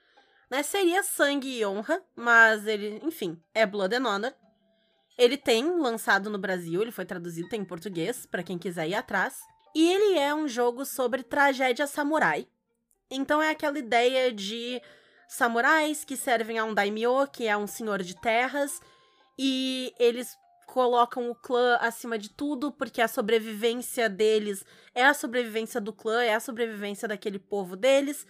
Né? 0.50 0.62
Seria 0.62 1.02
sangue 1.02 1.58
e 1.58 1.64
honra, 1.64 2.02
mas 2.16 2.66
ele, 2.66 3.00
enfim, 3.04 3.40
é 3.54 3.64
Blood 3.64 3.94
and 3.94 4.06
Honor. 4.06 4.34
Ele 5.16 5.36
tem 5.36 5.78
lançado 5.78 6.28
no 6.30 6.38
Brasil, 6.38 6.82
ele 6.82 6.90
foi 6.90 7.04
traduzido, 7.04 7.48
tem 7.48 7.60
em 7.60 7.64
português, 7.64 8.26
pra 8.26 8.42
quem 8.42 8.58
quiser 8.58 8.88
ir 8.88 8.94
atrás. 8.94 9.38
E 9.74 9.88
ele 9.88 10.18
é 10.18 10.34
um 10.34 10.48
jogo 10.48 10.84
sobre 10.84 11.22
tragédia 11.22 11.86
samurai. 11.86 12.48
Então 13.10 13.40
é 13.42 13.50
aquela 13.50 13.78
ideia 13.78 14.32
de 14.32 14.80
samurais 15.30 16.04
que 16.04 16.16
servem 16.16 16.58
a 16.58 16.64
um 16.64 16.74
daimyo, 16.74 17.26
que 17.28 17.46
é 17.46 17.56
um 17.56 17.66
senhor 17.66 18.02
de 18.02 18.16
terras, 18.16 18.80
e 19.38 19.94
eles 19.96 20.36
colocam 20.66 21.30
o 21.30 21.34
clã 21.36 21.76
acima 21.80 22.18
de 22.18 22.28
tudo, 22.30 22.72
porque 22.72 23.00
a 23.00 23.06
sobrevivência 23.06 24.08
deles 24.08 24.64
é 24.92 25.04
a 25.04 25.14
sobrevivência 25.14 25.80
do 25.80 25.92
clã, 25.92 26.22
é 26.22 26.34
a 26.34 26.40
sobrevivência 26.40 27.06
daquele 27.06 27.38
povo 27.38 27.76
deles. 27.76 28.26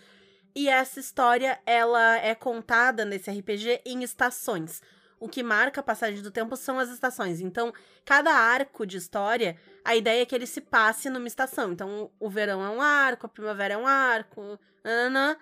E 0.54 0.68
essa 0.68 1.00
história, 1.00 1.58
ela 1.64 2.16
é 2.18 2.34
contada 2.34 3.04
nesse 3.04 3.30
RPG 3.30 3.80
em 3.86 4.02
estações. 4.02 4.82
O 5.18 5.28
que 5.28 5.42
marca 5.42 5.80
a 5.80 5.84
passagem 5.84 6.22
do 6.22 6.30
tempo 6.30 6.54
são 6.54 6.78
as 6.78 6.90
estações. 6.90 7.40
Então, 7.40 7.72
cada 8.04 8.30
arco 8.30 8.86
de 8.86 8.98
história, 8.98 9.56
a 9.84 9.96
ideia 9.96 10.22
é 10.22 10.26
que 10.26 10.34
ele 10.34 10.46
se 10.46 10.60
passe 10.60 11.08
numa 11.08 11.28
estação. 11.28 11.72
Então, 11.72 12.10
o 12.20 12.28
verão 12.28 12.62
é 12.62 12.68
um 12.68 12.80
arco, 12.80 13.26
a 13.26 13.28
primavera 13.28 13.74
é 13.74 13.78
um 13.78 13.86
arco, 13.86 14.58
nananã. 14.84 15.36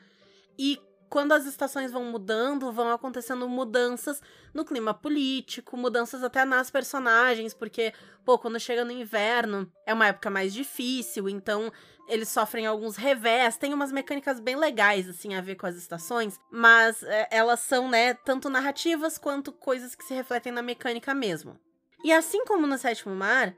E 0.59 0.80
quando 1.08 1.32
as 1.32 1.46
estações 1.46 1.92
vão 1.92 2.04
mudando, 2.04 2.72
vão 2.72 2.90
acontecendo 2.90 3.48
mudanças 3.48 4.20
no 4.52 4.64
clima 4.64 4.92
político, 4.92 5.76
mudanças 5.76 6.22
até 6.22 6.44
nas 6.44 6.70
personagens, 6.70 7.54
porque, 7.54 7.92
pô, 8.24 8.38
quando 8.38 8.60
chega 8.60 8.84
no 8.84 8.92
inverno 8.92 9.70
é 9.86 9.94
uma 9.94 10.06
época 10.06 10.30
mais 10.30 10.52
difícil, 10.52 11.28
então 11.28 11.72
eles 12.08 12.28
sofrem 12.28 12.66
alguns 12.66 12.96
revés, 12.96 13.56
tem 13.56 13.74
umas 13.74 13.92
mecânicas 13.92 14.40
bem 14.40 14.56
legais, 14.56 15.08
assim, 15.08 15.34
a 15.34 15.40
ver 15.40 15.56
com 15.56 15.66
as 15.66 15.76
estações, 15.76 16.38
mas 16.50 17.02
é, 17.02 17.28
elas 17.30 17.60
são, 17.60 17.88
né, 17.88 18.14
tanto 18.14 18.48
narrativas 18.48 19.18
quanto 19.18 19.52
coisas 19.52 19.94
que 19.94 20.04
se 20.04 20.14
refletem 20.14 20.52
na 20.52 20.62
mecânica 20.62 21.14
mesmo. 21.14 21.58
E 22.02 22.12
assim 22.12 22.44
como 22.44 22.66
no 22.66 22.78
Sétimo 22.78 23.14
Mar, 23.14 23.54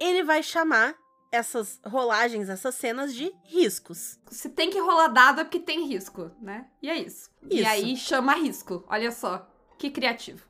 ele 0.00 0.24
vai 0.24 0.42
chamar 0.42 0.94
essas 1.32 1.80
rolagens, 1.84 2.48
essas 2.48 2.74
cenas 2.74 3.14
de 3.14 3.32
riscos. 3.44 4.20
Se 4.30 4.48
tem 4.50 4.70
que 4.70 4.78
rolar 4.78 5.08
dado 5.08 5.40
é 5.40 5.44
porque 5.44 5.58
tem 5.58 5.86
risco, 5.88 6.30
né? 6.40 6.66
E 6.82 6.88
é 6.90 6.96
isso. 6.98 7.30
E 7.50 7.60
Isso. 7.60 7.68
aí 7.68 7.96
chama 7.96 8.34
risco. 8.34 8.84
Olha 8.86 9.10
só. 9.10 9.48
Que 9.78 9.90
criativo. 9.90 10.46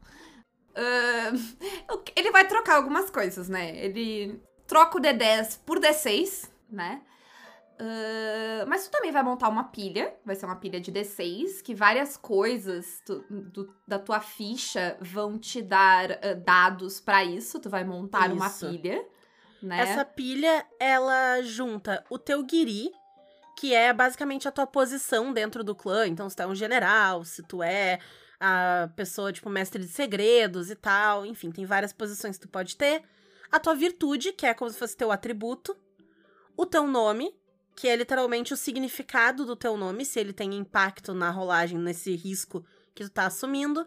O- 1.90 2.02
ele 2.16 2.30
vai 2.30 2.46
trocar 2.46 2.76
algumas 2.76 3.10
coisas, 3.10 3.48
né? 3.48 3.76
Ele 3.76 4.40
troca 4.66 4.98
o 4.98 5.00
D10 5.00 5.58
por 5.64 5.78
D6, 5.78 6.50
né? 6.70 7.02
Ahn, 7.78 8.66
mas 8.68 8.86
tu 8.86 8.90
também 8.90 9.10
vai 9.10 9.22
montar 9.22 9.48
uma 9.48 9.64
pilha, 9.64 10.14
vai 10.24 10.36
ser 10.36 10.46
uma 10.46 10.56
pilha 10.56 10.80
de 10.80 10.92
D6, 10.92 11.62
que 11.62 11.74
várias 11.74 12.16
coisas 12.16 13.02
tu- 13.04 13.24
do- 13.28 13.74
da 13.88 13.98
tua 13.98 14.20
ficha 14.20 14.96
vão 15.00 15.38
te 15.38 15.60
dar 15.60 16.12
ah, 16.12 16.34
dados 16.34 17.00
pra 17.00 17.24
isso. 17.24 17.58
Tu 17.58 17.68
vai 17.68 17.84
montar 17.84 18.30
uma 18.32 18.46
Isso. 18.46 18.68
pilha, 18.68 19.04
né? 19.62 19.80
Essa 19.80 20.04
pilha, 20.04 20.66
ela 20.78 21.40
junta 21.42 22.04
o 22.10 22.18
teu 22.18 22.42
guiri, 22.42 22.90
que 23.58 23.74
é 23.74 23.92
basicamente 23.92 24.48
a 24.48 24.52
tua 24.52 24.66
posição 24.66 25.32
dentro 25.32 25.62
do 25.62 25.74
clã. 25.74 26.06
Então, 26.06 26.28
se 26.28 26.36
tu 26.36 26.42
é 26.42 26.46
um 26.46 26.54
general, 26.54 27.24
se 27.24 27.42
tu 27.42 27.62
é 27.62 27.98
a 28.44 28.88
pessoa, 28.96 29.32
tipo, 29.32 29.48
mestre 29.48 29.80
de 29.80 29.88
segredos 29.88 30.68
e 30.68 30.74
tal. 30.74 31.24
Enfim, 31.24 31.52
tem 31.52 31.64
várias 31.64 31.92
posições 31.92 32.36
que 32.36 32.42
tu 32.42 32.48
pode 32.48 32.76
ter. 32.76 33.04
A 33.52 33.60
tua 33.60 33.72
virtude, 33.72 34.32
que 34.32 34.44
é 34.44 34.52
como 34.52 34.68
se 34.68 34.76
fosse 34.76 34.96
teu 34.96 35.12
atributo. 35.12 35.76
O 36.56 36.66
teu 36.66 36.88
nome, 36.88 37.32
que 37.76 37.86
é 37.86 37.94
literalmente 37.94 38.52
o 38.52 38.56
significado 38.56 39.46
do 39.46 39.54
teu 39.54 39.76
nome, 39.76 40.04
se 40.04 40.18
ele 40.18 40.32
tem 40.32 40.54
impacto 40.54 41.14
na 41.14 41.30
rolagem, 41.30 41.78
nesse 41.78 42.16
risco 42.16 42.64
que 42.92 43.04
tu 43.04 43.10
tá 43.10 43.26
assumindo. 43.26 43.86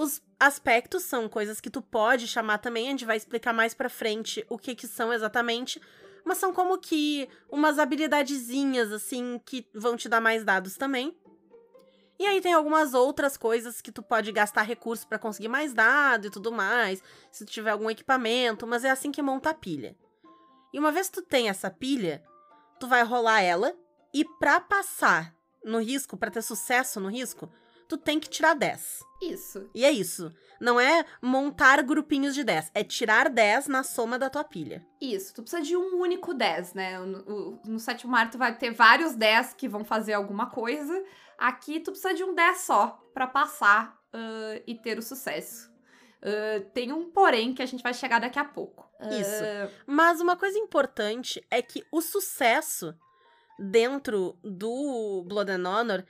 Os 0.00 0.22
aspectos 0.38 1.02
são 1.02 1.28
coisas 1.28 1.60
que 1.60 1.68
tu 1.68 1.82
pode 1.82 2.26
chamar 2.26 2.56
também, 2.56 2.86
a 2.86 2.90
gente 2.92 3.04
vai 3.04 3.18
explicar 3.18 3.52
mais 3.52 3.74
pra 3.74 3.90
frente 3.90 4.42
o 4.48 4.56
que 4.56 4.74
que 4.74 4.86
são 4.86 5.12
exatamente, 5.12 5.78
mas 6.24 6.38
são 6.38 6.54
como 6.54 6.78
que 6.78 7.28
umas 7.50 7.78
habilidadezinhas, 7.78 8.92
assim, 8.92 9.38
que 9.44 9.68
vão 9.74 9.98
te 9.98 10.08
dar 10.08 10.18
mais 10.18 10.42
dados 10.42 10.74
também. 10.78 11.14
E 12.18 12.24
aí 12.24 12.40
tem 12.40 12.54
algumas 12.54 12.94
outras 12.94 13.36
coisas 13.36 13.82
que 13.82 13.92
tu 13.92 14.02
pode 14.02 14.32
gastar 14.32 14.62
recursos 14.62 15.04
para 15.04 15.18
conseguir 15.18 15.48
mais 15.48 15.74
dados 15.74 16.28
e 16.28 16.30
tudo 16.30 16.50
mais, 16.50 17.02
se 17.30 17.44
tu 17.44 17.52
tiver 17.52 17.72
algum 17.72 17.90
equipamento, 17.90 18.66
mas 18.66 18.86
é 18.86 18.90
assim 18.90 19.12
que 19.12 19.20
monta 19.20 19.50
a 19.50 19.54
pilha. 19.54 19.94
E 20.72 20.78
uma 20.78 20.90
vez 20.90 21.10
que 21.10 21.20
tu 21.20 21.22
tem 21.26 21.50
essa 21.50 21.70
pilha, 21.70 22.24
tu 22.78 22.88
vai 22.88 23.02
rolar 23.02 23.42
ela 23.42 23.76
e 24.14 24.24
pra 24.38 24.60
passar 24.60 25.36
no 25.62 25.78
risco, 25.78 26.16
para 26.16 26.30
ter 26.30 26.40
sucesso 26.40 26.98
no 27.00 27.10
risco, 27.10 27.52
tu 27.90 27.98
tem 27.98 28.20
que 28.20 28.30
tirar 28.30 28.54
10. 28.54 29.04
Isso. 29.20 29.68
E 29.74 29.84
é 29.84 29.90
isso. 29.90 30.32
Não 30.60 30.78
é 30.78 31.04
montar 31.20 31.82
grupinhos 31.82 32.34
de 32.34 32.44
10, 32.44 32.70
é 32.72 32.84
tirar 32.84 33.28
10 33.28 33.66
na 33.66 33.82
soma 33.82 34.16
da 34.16 34.30
tua 34.30 34.44
pilha. 34.44 34.86
Isso, 35.00 35.34
tu 35.34 35.42
precisa 35.42 35.60
de 35.60 35.76
um 35.76 36.00
único 36.00 36.32
10, 36.32 36.74
né? 36.74 36.98
No, 37.00 37.60
no, 37.64 37.80
sétimo 37.80 38.12
mar 38.12 38.30
tu 38.30 38.38
vai 38.38 38.56
ter 38.56 38.70
vários 38.70 39.16
10 39.16 39.54
que 39.54 39.68
vão 39.68 39.84
fazer 39.84 40.12
alguma 40.12 40.46
coisa. 40.46 41.04
Aqui 41.36 41.80
tu 41.80 41.90
precisa 41.90 42.14
de 42.14 42.22
um 42.22 42.32
10 42.32 42.58
só 42.58 43.02
para 43.12 43.26
passar 43.26 43.98
uh, 44.14 44.62
e 44.66 44.76
ter 44.76 44.96
o 44.96 45.02
sucesso. 45.02 45.68
Uh, 46.22 46.64
tem 46.72 46.92
um 46.92 47.10
porém 47.10 47.52
que 47.52 47.62
a 47.62 47.66
gente 47.66 47.82
vai 47.82 47.94
chegar 47.94 48.20
daqui 48.20 48.38
a 48.38 48.44
pouco. 48.44 48.88
Isso. 49.18 49.74
Mas 49.84 50.20
uma 50.20 50.36
coisa 50.36 50.58
importante 50.58 51.44
é 51.50 51.60
que 51.60 51.82
o 51.90 52.00
sucesso 52.00 52.94
dentro 53.58 54.38
do 54.42 55.24
Blood 55.26 55.50
and 55.50 55.68
Honor, 55.68 56.04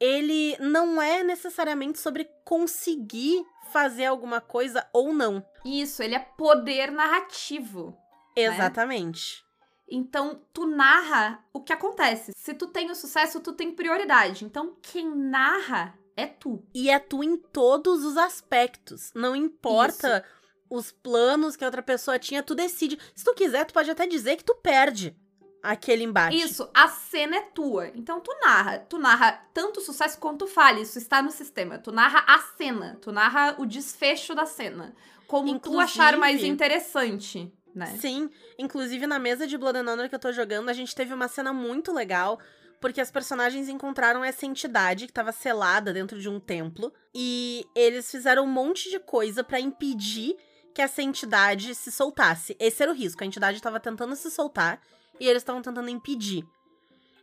ele 0.00 0.56
não 0.58 1.00
é 1.00 1.22
necessariamente 1.22 1.98
sobre 1.98 2.28
conseguir 2.44 3.44
fazer 3.70 4.06
alguma 4.06 4.40
coisa 4.40 4.86
ou 4.92 5.12
não. 5.12 5.44
Isso, 5.64 6.02
ele 6.02 6.14
é 6.14 6.18
poder 6.18 6.90
narrativo. 6.90 7.96
Exatamente. 8.34 9.40
Né? 9.40 9.46
Então, 9.88 10.42
tu 10.52 10.66
narra 10.66 11.44
o 11.52 11.62
que 11.62 11.72
acontece. 11.72 12.32
Se 12.36 12.54
tu 12.54 12.66
tem 12.66 12.90
o 12.90 12.94
sucesso, 12.94 13.40
tu 13.40 13.52
tem 13.52 13.72
prioridade. 13.72 14.44
Então, 14.44 14.76
quem 14.82 15.08
narra 15.08 15.96
é 16.16 16.26
tu. 16.26 16.64
E 16.74 16.90
é 16.90 16.98
tu 16.98 17.22
em 17.22 17.36
todos 17.36 18.04
os 18.04 18.16
aspectos. 18.16 19.12
Não 19.14 19.36
importa 19.36 20.24
Isso. 20.24 20.66
os 20.70 20.90
planos 20.90 21.56
que 21.56 21.64
a 21.64 21.68
outra 21.68 21.82
pessoa 21.82 22.18
tinha, 22.18 22.42
tu 22.42 22.54
decide. 22.54 22.98
Se 23.14 23.24
tu 23.24 23.34
quiser, 23.34 23.64
tu 23.64 23.74
pode 23.74 23.90
até 23.90 24.06
dizer 24.06 24.36
que 24.36 24.44
tu 24.44 24.54
perde 24.56 25.16
aquele 25.66 26.04
embate. 26.04 26.36
Isso, 26.36 26.68
a 26.72 26.88
cena 26.88 27.36
é 27.36 27.40
tua. 27.40 27.88
Então 27.94 28.20
tu 28.20 28.34
narra. 28.40 28.78
Tu 28.78 28.98
narra 28.98 29.32
tanto 29.52 29.80
sucesso 29.80 30.18
quanto 30.18 30.46
falha. 30.46 30.80
Isso 30.80 30.98
está 30.98 31.20
no 31.20 31.30
sistema. 31.30 31.78
Tu 31.78 31.92
narra 31.92 32.24
a 32.26 32.38
cena. 32.56 32.98
Tu 33.00 33.12
narra 33.12 33.56
o 33.58 33.66
desfecho 33.66 34.34
da 34.34 34.46
cena. 34.46 34.94
Como 35.26 35.48
Inclusive, 35.48 35.76
tu 35.76 35.80
achar 35.80 36.16
mais 36.16 36.42
interessante 36.42 37.52
né? 37.76 37.94
Sim, 38.00 38.30
inclusive 38.58 39.06
na 39.06 39.18
mesa 39.18 39.46
de 39.46 39.58
Blood 39.58 39.78
and 39.78 39.92
Honor 39.92 40.08
que 40.08 40.14
eu 40.14 40.18
tô 40.18 40.32
jogando, 40.32 40.70
a 40.70 40.72
gente 40.72 40.94
teve 40.94 41.12
uma 41.12 41.28
cena 41.28 41.52
muito 41.52 41.92
legal, 41.92 42.40
porque 42.80 43.02
as 43.02 43.10
personagens 43.10 43.68
encontraram 43.68 44.24
essa 44.24 44.46
entidade 44.46 45.04
que 45.04 45.10
estava 45.10 45.30
selada 45.30 45.92
dentro 45.92 46.18
de 46.18 46.28
um 46.28 46.40
templo, 46.40 46.90
e 47.14 47.66
eles 47.74 48.10
fizeram 48.10 48.44
um 48.44 48.50
monte 48.50 48.90
de 48.90 48.98
coisa 48.98 49.44
para 49.44 49.60
impedir 49.60 50.34
que 50.74 50.80
essa 50.80 51.02
entidade 51.02 51.74
se 51.74 51.92
soltasse. 51.92 52.56
Esse 52.58 52.82
era 52.82 52.90
o 52.90 52.94
risco, 52.94 53.22
a 53.22 53.26
entidade 53.26 53.58
estava 53.58 53.78
tentando 53.78 54.16
se 54.16 54.30
soltar 54.30 54.80
e 55.20 55.28
eles 55.28 55.42
estavam 55.42 55.62
tentando 55.62 55.88
impedir. 55.88 56.44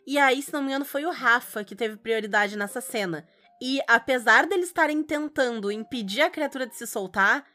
E 0.05 0.17
aí, 0.17 0.41
se 0.41 0.51
não 0.51 0.61
me 0.61 0.67
engano, 0.67 0.85
foi 0.85 1.05
o 1.05 1.11
Rafa 1.11 1.63
que 1.63 1.75
teve 1.75 1.95
prioridade 1.95 2.57
nessa 2.57 2.81
cena. 2.81 3.27
E 3.61 3.79
apesar 3.87 4.45
deles 4.45 4.67
estarem 4.67 5.01
tentando 5.01 5.71
impedir 5.71 6.21
a 6.21 6.29
criatura 6.29 6.67
de 6.67 6.75
se 6.75 6.85
soltar, 6.85 7.45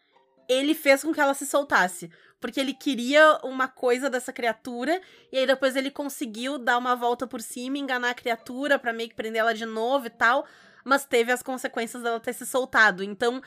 ele 0.49 0.75
fez 0.75 1.03
com 1.03 1.13
que 1.13 1.21
ela 1.21 1.35
se 1.35 1.47
soltasse 1.47 2.11
porque 2.41 2.61
ele 2.61 2.73
queria 2.73 3.39
uma 3.43 3.69
coisa 3.69 4.09
dessa 4.09 4.33
criatura, 4.33 5.01
e 5.33 5.39
aí 5.39 5.47
depois 5.47 5.75
ele 5.75 5.91
conseguiu 5.91 6.59
dar 6.59 6.79
uma 6.79 6.95
volta 6.95 7.27
por 7.27 7.41
cima, 7.41 7.79
enganar 7.79 8.11
a 8.11 8.15
criatura 8.15 8.79
para 8.79 8.93
meio 8.93 9.09
que 9.09 9.15
prender 9.15 9.41
ela 9.41 9.55
de 9.55 9.67
novo 9.67 10.07
e 10.07 10.11
tal, 10.11 10.47
mas 10.85 11.05
teve 11.05 11.33
as 11.33 11.43
consequências 11.43 12.03
dela 12.03 12.21
ter 12.21 12.33
se 12.33 12.47
soltado. 12.47 13.03
Então, 13.03 13.43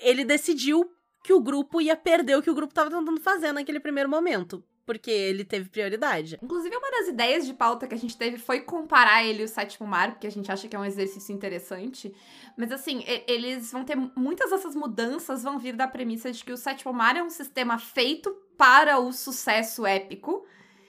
ele 0.00 0.24
decidiu 0.24 0.90
que 1.24 1.32
o 1.32 1.40
grupo 1.40 1.80
ia 1.80 1.96
perder 1.96 2.36
o 2.36 2.42
que 2.42 2.50
o 2.50 2.54
grupo 2.54 2.72
tava 2.72 2.90
tentando 2.90 3.20
fazer 3.20 3.52
naquele 3.52 3.80
primeiro 3.80 4.08
momento 4.08 4.64
porque 4.86 5.10
ele 5.10 5.44
teve 5.44 5.68
prioridade. 5.68 6.38
Inclusive, 6.40 6.76
uma 6.76 6.90
das 6.92 7.08
ideias 7.08 7.44
de 7.44 7.52
pauta 7.52 7.88
que 7.88 7.94
a 7.94 7.98
gente 7.98 8.16
teve 8.16 8.38
foi 8.38 8.60
comparar 8.60 9.24
ele 9.24 9.42
e 9.42 9.44
o 9.44 9.48
sétimo 9.48 9.86
mar, 9.86 10.12
porque 10.12 10.28
a 10.28 10.30
gente 10.30 10.50
acha 10.50 10.68
que 10.68 10.76
é 10.76 10.78
um 10.78 10.84
exercício 10.84 11.34
interessante. 11.34 12.14
Mas 12.56 12.70
assim, 12.70 13.04
eles 13.26 13.72
vão 13.72 13.84
ter. 13.84 13.96
Muitas 14.16 14.50
dessas 14.50 14.76
mudanças 14.76 15.42
vão 15.42 15.58
vir 15.58 15.74
da 15.74 15.88
premissa 15.88 16.30
de 16.30 16.42
que 16.44 16.52
o 16.52 16.56
sétimo 16.56 16.92
mar 16.92 17.16
é 17.16 17.22
um 17.22 17.28
sistema 17.28 17.78
feito 17.78 18.30
para 18.56 18.98
o 18.98 19.12
sucesso 19.12 19.84
épico. 19.84 20.46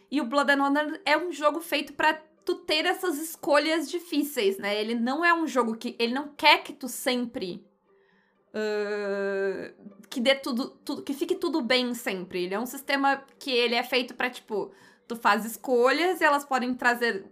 E 0.10 0.22
o 0.22 0.26
Blood 0.26 0.52
and 0.52 0.64
Honor 0.64 1.00
é 1.04 1.18
um 1.18 1.32
jogo 1.32 1.60
feito 1.60 1.94
para 1.94 2.14
tu 2.46 2.56
ter 2.56 2.86
essas 2.86 3.18
escolhas 3.18 3.90
difíceis, 3.90 4.58
né? 4.58 4.80
Ele 4.80 4.94
não 4.94 5.26
é 5.26 5.34
um 5.34 5.48
jogo 5.48 5.76
que. 5.76 5.96
Ele 5.98 6.14
não 6.14 6.30
quer 6.30 6.64
que 6.64 6.72
tu 6.72 6.88
sempre 6.88 7.66
Que 10.10 10.20
dê 10.20 10.36
tudo, 10.36 10.70
tudo, 10.84 11.04
que 11.04 11.14
fique 11.14 11.36
tudo 11.36 11.62
bem 11.62 11.94
sempre. 11.94 12.44
Ele 12.44 12.56
é 12.56 12.60
um 12.60 12.66
sistema 12.66 13.24
que 13.40 13.52
ele 13.52 13.76
é 13.76 13.84
feito 13.84 14.14
para 14.14 14.30
tipo, 14.30 14.72
tu 15.08 15.16
faz 15.16 15.46
escolhas 15.46 16.22
e 16.22 16.24
elas 16.24 16.46
podem 16.46 16.74
trazer, 16.74 17.26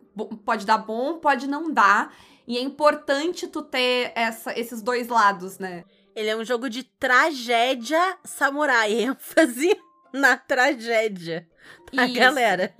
pode 0.46 0.65
dar 0.65 0.77
bom, 0.77 1.20
pode 1.20 1.48
não 1.48 1.72
dar. 1.72 2.13
E 2.48 2.58
é 2.58 2.62
importante 2.62 3.48
tu 3.48 3.63
ter 3.63 4.12
essa, 4.15 4.58
esses 4.58 4.82
dois 4.82 5.08
lados, 5.08 5.58
né? 5.58 5.84
Ele 6.15 6.29
é 6.29 6.38
um 6.38 6.46
jogo 6.46 6.70
de 6.70 6.84
tragédia 6.84 8.17
samurai, 8.24 8.94
ênfase 9.01 9.75
na 10.13 10.38
tragédia. 10.38 11.48
A 11.96 12.08
galera. 12.08 12.74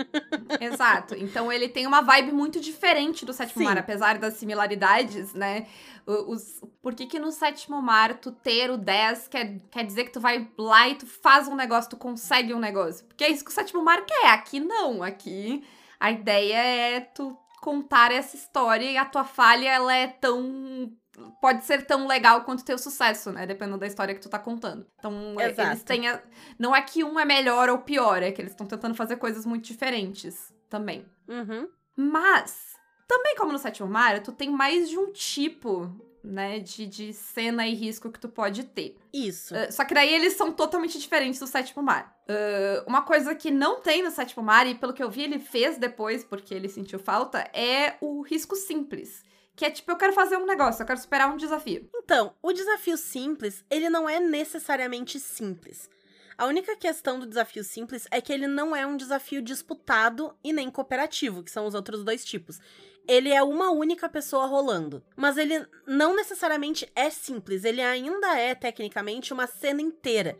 Exato. 0.60 1.15
Então 1.15 1.51
ele 1.51 1.70
tem 1.70 1.88
uma 1.88 2.01
vibe 2.01 2.32
muito 2.32 2.60
diferente 2.60 3.25
do 3.25 3.34
Sétimo 3.34 3.60
Sim. 3.60 3.65
Mar, 3.65 3.77
apesar 3.77 4.18
das 4.18 4.36
similaridades, 4.36 5.34
né? 5.34 5.68
Os, 6.06 6.62
por 6.82 6.94
que 6.94 7.08
que 7.08 7.20
no 7.20 7.32
Sétimo 7.32 7.82
Mar 7.82 8.15
tu 8.15 8.32
ter 8.32 8.70
o 8.70 8.77
10 8.77 9.27
quer, 9.27 9.60
quer 9.72 9.84
dizer 9.84 10.04
que 10.06 10.12
tu 10.12 10.20
vai 10.20 10.48
lá 10.58 10.88
e 10.88 10.96
tu 10.96 11.08
faz 11.08 11.48
um 11.48 11.56
negócio, 11.56 11.89
tu 11.89 11.98
consegue 11.98 12.54
um 12.54 12.60
negócio? 12.60 13.06
Porque 13.06 13.24
é 13.24 13.30
isso 13.30 13.44
que 13.44 13.51
o 13.51 13.54
Sétimo 13.54 13.84
Mar 13.84 14.06
quer. 14.06 14.27
Aqui 14.27 14.60
não. 14.60 15.01
Aqui 15.01 15.63
a 16.00 16.12
ideia 16.12 16.58
é 16.58 17.00
tu 17.00 17.38
contar 17.62 18.12
essa 18.12 18.36
história 18.36 18.86
e 18.86 18.98
a 18.98 19.06
tua 19.06 19.24
falha 19.24 19.70
ela 19.70 19.96
é 19.96 20.08
tão 20.08 20.92
pode 21.41 21.63
ser 21.63 21.86
tão 21.86 22.07
legal 22.07 22.43
quanto 22.43 22.65
teu 22.65 22.77
sucesso, 22.77 23.31
né? 23.31 23.45
Dependendo 23.45 23.77
da 23.77 23.88
história 23.88 24.13
que 24.13 24.22
tu 24.22 24.29
tá 24.29 24.39
contando. 24.39 24.86
Então, 24.98 25.36
é, 25.39 25.50
Exato. 25.50 25.69
eles 25.69 25.84
têm. 25.84 26.07
A... 26.07 26.22
Não 26.57 26.75
é 26.75 26.81
que 26.81 27.03
um 27.03 27.19
é 27.19 27.25
melhor 27.25 27.69
ou 27.69 27.79
pior, 27.79 28.22
é 28.22 28.31
que 28.31 28.41
eles 28.41 28.51
estão 28.51 28.67
tentando 28.67 28.95
fazer 28.95 29.17
coisas 29.17 29.45
muito 29.45 29.65
diferentes 29.65 30.53
também. 30.69 31.05
Uhum. 31.27 31.67
Mas, 31.95 32.74
também 33.07 33.36
como 33.36 33.51
no 33.51 33.60
sétimo 33.60 33.88
Mario, 33.88 34.24
tu 34.24 34.31
tem 34.31 34.50
mais 34.50 34.89
de 34.89 34.98
um 34.98 35.12
tipo. 35.12 35.91
Né, 36.27 36.57
de, 36.57 36.88
de 36.88 37.13
cena 37.13 37.67
e 37.67 37.75
risco 37.75 38.12
que 38.12 38.19
tu 38.19 38.27
pode 38.27 38.63
ter. 38.63 38.98
Isso. 39.13 39.53
Uh, 39.53 39.72
só 39.72 39.86
que 39.86 39.93
daí 39.93 40.12
eles 40.12 40.34
são 40.34 40.51
totalmente 40.51 40.98
diferentes 40.98 41.39
do 41.39 41.45
sétimo 41.45 41.84
mar. 41.84 42.17
Uh, 42.27 42.84
uma 42.89 43.03
coisa 43.03 43.36
que 43.36 43.51
não 43.51 43.79
tem 43.79 44.01
no 44.01 44.10
sétimo 44.10 44.41
mar, 44.41 44.65
e 44.65 44.74
pelo 44.74 44.91
que 44.91 45.03
eu 45.03 45.12
vi 45.12 45.22
ele 45.22 45.38
fez 45.38 45.77
depois, 45.77 46.24
porque 46.24 46.51
ele 46.51 46.67
sentiu 46.67 46.98
falta, 46.98 47.48
é 47.53 47.95
o 48.01 48.24
risco 48.24 48.55
simples 48.55 49.24
que 49.55 49.65
é 49.65 49.71
tipo, 49.71 49.91
eu 49.91 49.95
quero 49.95 50.13
fazer 50.13 50.38
um 50.38 50.45
negócio, 50.45 50.81
eu 50.81 50.85
quero 50.85 51.00
superar 51.00 51.31
um 51.31 51.38
desafio. 51.38 51.89
Então, 51.95 52.33
o 52.41 52.51
desafio 52.51 52.97
simples, 52.97 53.63
ele 53.69 53.89
não 53.89 54.07
é 54.07 54.19
necessariamente 54.19 55.19
simples. 55.19 55.89
A 56.38 56.45
única 56.45 56.75
questão 56.75 57.17
do 57.17 57.25
desafio 57.25 57.63
simples 57.63 58.05
é 58.12 58.19
que 58.19 58.33
ele 58.33 58.45
não 58.45 58.75
é 58.75 58.85
um 58.85 58.97
desafio 58.97 59.41
disputado 59.41 60.35
e 60.43 60.51
nem 60.51 60.69
cooperativo, 60.69 61.41
que 61.41 61.51
são 61.51 61.65
os 61.65 61.74
outros 61.74 62.03
dois 62.03 62.25
tipos. 62.25 62.59
Ele 63.07 63.31
é 63.31 63.41
uma 63.41 63.71
única 63.71 64.09
pessoa 64.09 64.45
rolando. 64.45 65.01
Mas 65.15 65.38
ele 65.38 65.65
não 65.88 66.13
necessariamente 66.13 66.91
é 66.93 67.09
simples, 67.09 67.63
ele 67.63 67.81
ainda 67.81 68.38
é, 68.38 68.53
tecnicamente, 68.53 69.31
uma 69.31 69.47
cena 69.47 69.81
inteira. 69.81 70.38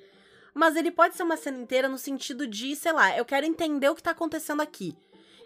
Mas 0.54 0.76
ele 0.76 0.92
pode 0.92 1.16
ser 1.16 1.24
uma 1.24 1.38
cena 1.38 1.60
inteira 1.60 1.88
no 1.88 1.98
sentido 1.98 2.46
de, 2.46 2.76
sei 2.76 2.92
lá, 2.92 3.16
eu 3.18 3.24
quero 3.24 3.46
entender 3.46 3.90
o 3.90 3.96
que 3.96 4.04
tá 4.04 4.12
acontecendo 4.12 4.62
aqui. 4.62 4.98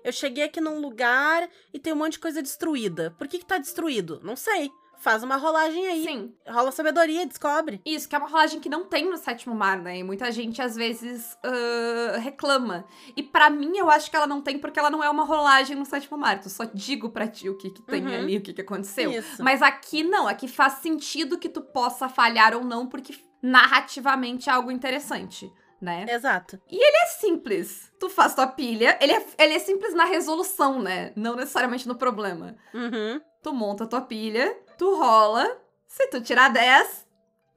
Eu 0.03 0.11
cheguei 0.11 0.43
aqui 0.43 0.61
num 0.61 0.79
lugar 0.79 1.47
e 1.73 1.79
tem 1.79 1.93
um 1.93 1.97
monte 1.97 2.13
de 2.13 2.19
coisa 2.19 2.41
destruída. 2.41 3.13
Por 3.17 3.27
que 3.27 3.39
que 3.39 3.45
tá 3.45 3.57
destruído? 3.57 4.19
Não 4.23 4.35
sei. 4.35 4.71
Faz 4.99 5.23
uma 5.23 5.37
rolagem 5.37 5.87
aí. 5.87 6.03
Sim. 6.03 6.33
Rola 6.45 6.71
sabedoria, 6.71 7.25
descobre. 7.25 7.81
Isso, 7.85 8.07
que 8.07 8.15
é 8.15 8.19
uma 8.19 8.27
rolagem 8.27 8.59
que 8.59 8.67
não 8.67 8.83
tem 8.83 9.09
no 9.09 9.15
sétimo 9.15 9.55
mar, 9.55 9.77
né? 9.81 9.99
E 9.99 10.03
muita 10.03 10.29
gente 10.29 10.61
às 10.61 10.75
vezes 10.75 11.37
uh, 11.45 12.19
reclama. 12.19 12.85
E 13.15 13.23
para 13.23 13.49
mim, 13.49 13.77
eu 13.77 13.89
acho 13.89 14.11
que 14.11 14.17
ela 14.17 14.27
não 14.27 14.41
tem 14.41 14.59
porque 14.59 14.77
ela 14.77 14.89
não 14.89 15.01
é 15.01 15.09
uma 15.09 15.23
rolagem 15.23 15.77
no 15.77 15.85
sétimo 15.85 16.17
mar. 16.17 16.41
Tu 16.41 16.49
só 16.49 16.65
digo 16.65 17.09
pra 17.11 17.29
ti 17.29 17.47
o 17.47 17.57
que, 17.57 17.69
que 17.69 17.81
tem 17.81 18.05
uhum. 18.05 18.13
ali, 18.13 18.37
o 18.37 18.41
que, 18.41 18.51
que 18.51 18.61
aconteceu. 18.61 19.09
Isso. 19.09 19.41
Mas 19.41 19.61
aqui 19.61 20.03
não, 20.03 20.27
aqui 20.27 20.49
faz 20.49 20.73
sentido 20.73 21.37
que 21.37 21.47
tu 21.47 21.61
possa 21.61 22.09
falhar 22.09 22.53
ou 22.53 22.65
não, 22.65 22.85
porque 22.85 23.15
narrativamente 23.41 24.49
é 24.49 24.51
algo 24.51 24.69
interessante. 24.69 25.49
Né? 25.81 26.05
Exato. 26.09 26.59
É 26.71 27.05
simples. 27.07 27.91
Tu 27.99 28.09
faz 28.09 28.35
tua 28.35 28.47
pilha, 28.47 28.97
ele 29.01 29.13
é, 29.13 29.25
ele 29.37 29.53
é 29.53 29.59
simples 29.59 29.93
na 29.93 30.05
resolução, 30.05 30.81
né? 30.81 31.11
Não 31.15 31.35
necessariamente 31.35 31.87
no 31.87 31.95
problema. 31.95 32.55
Uhum. 32.73 33.21
Tu 33.41 33.53
monta 33.53 33.87
tua 33.87 34.01
pilha, 34.01 34.57
tu 34.77 34.95
rola. 34.95 35.45
Se 35.87 36.07
tu 36.07 36.21
tirar 36.21 36.49
10, 36.49 37.07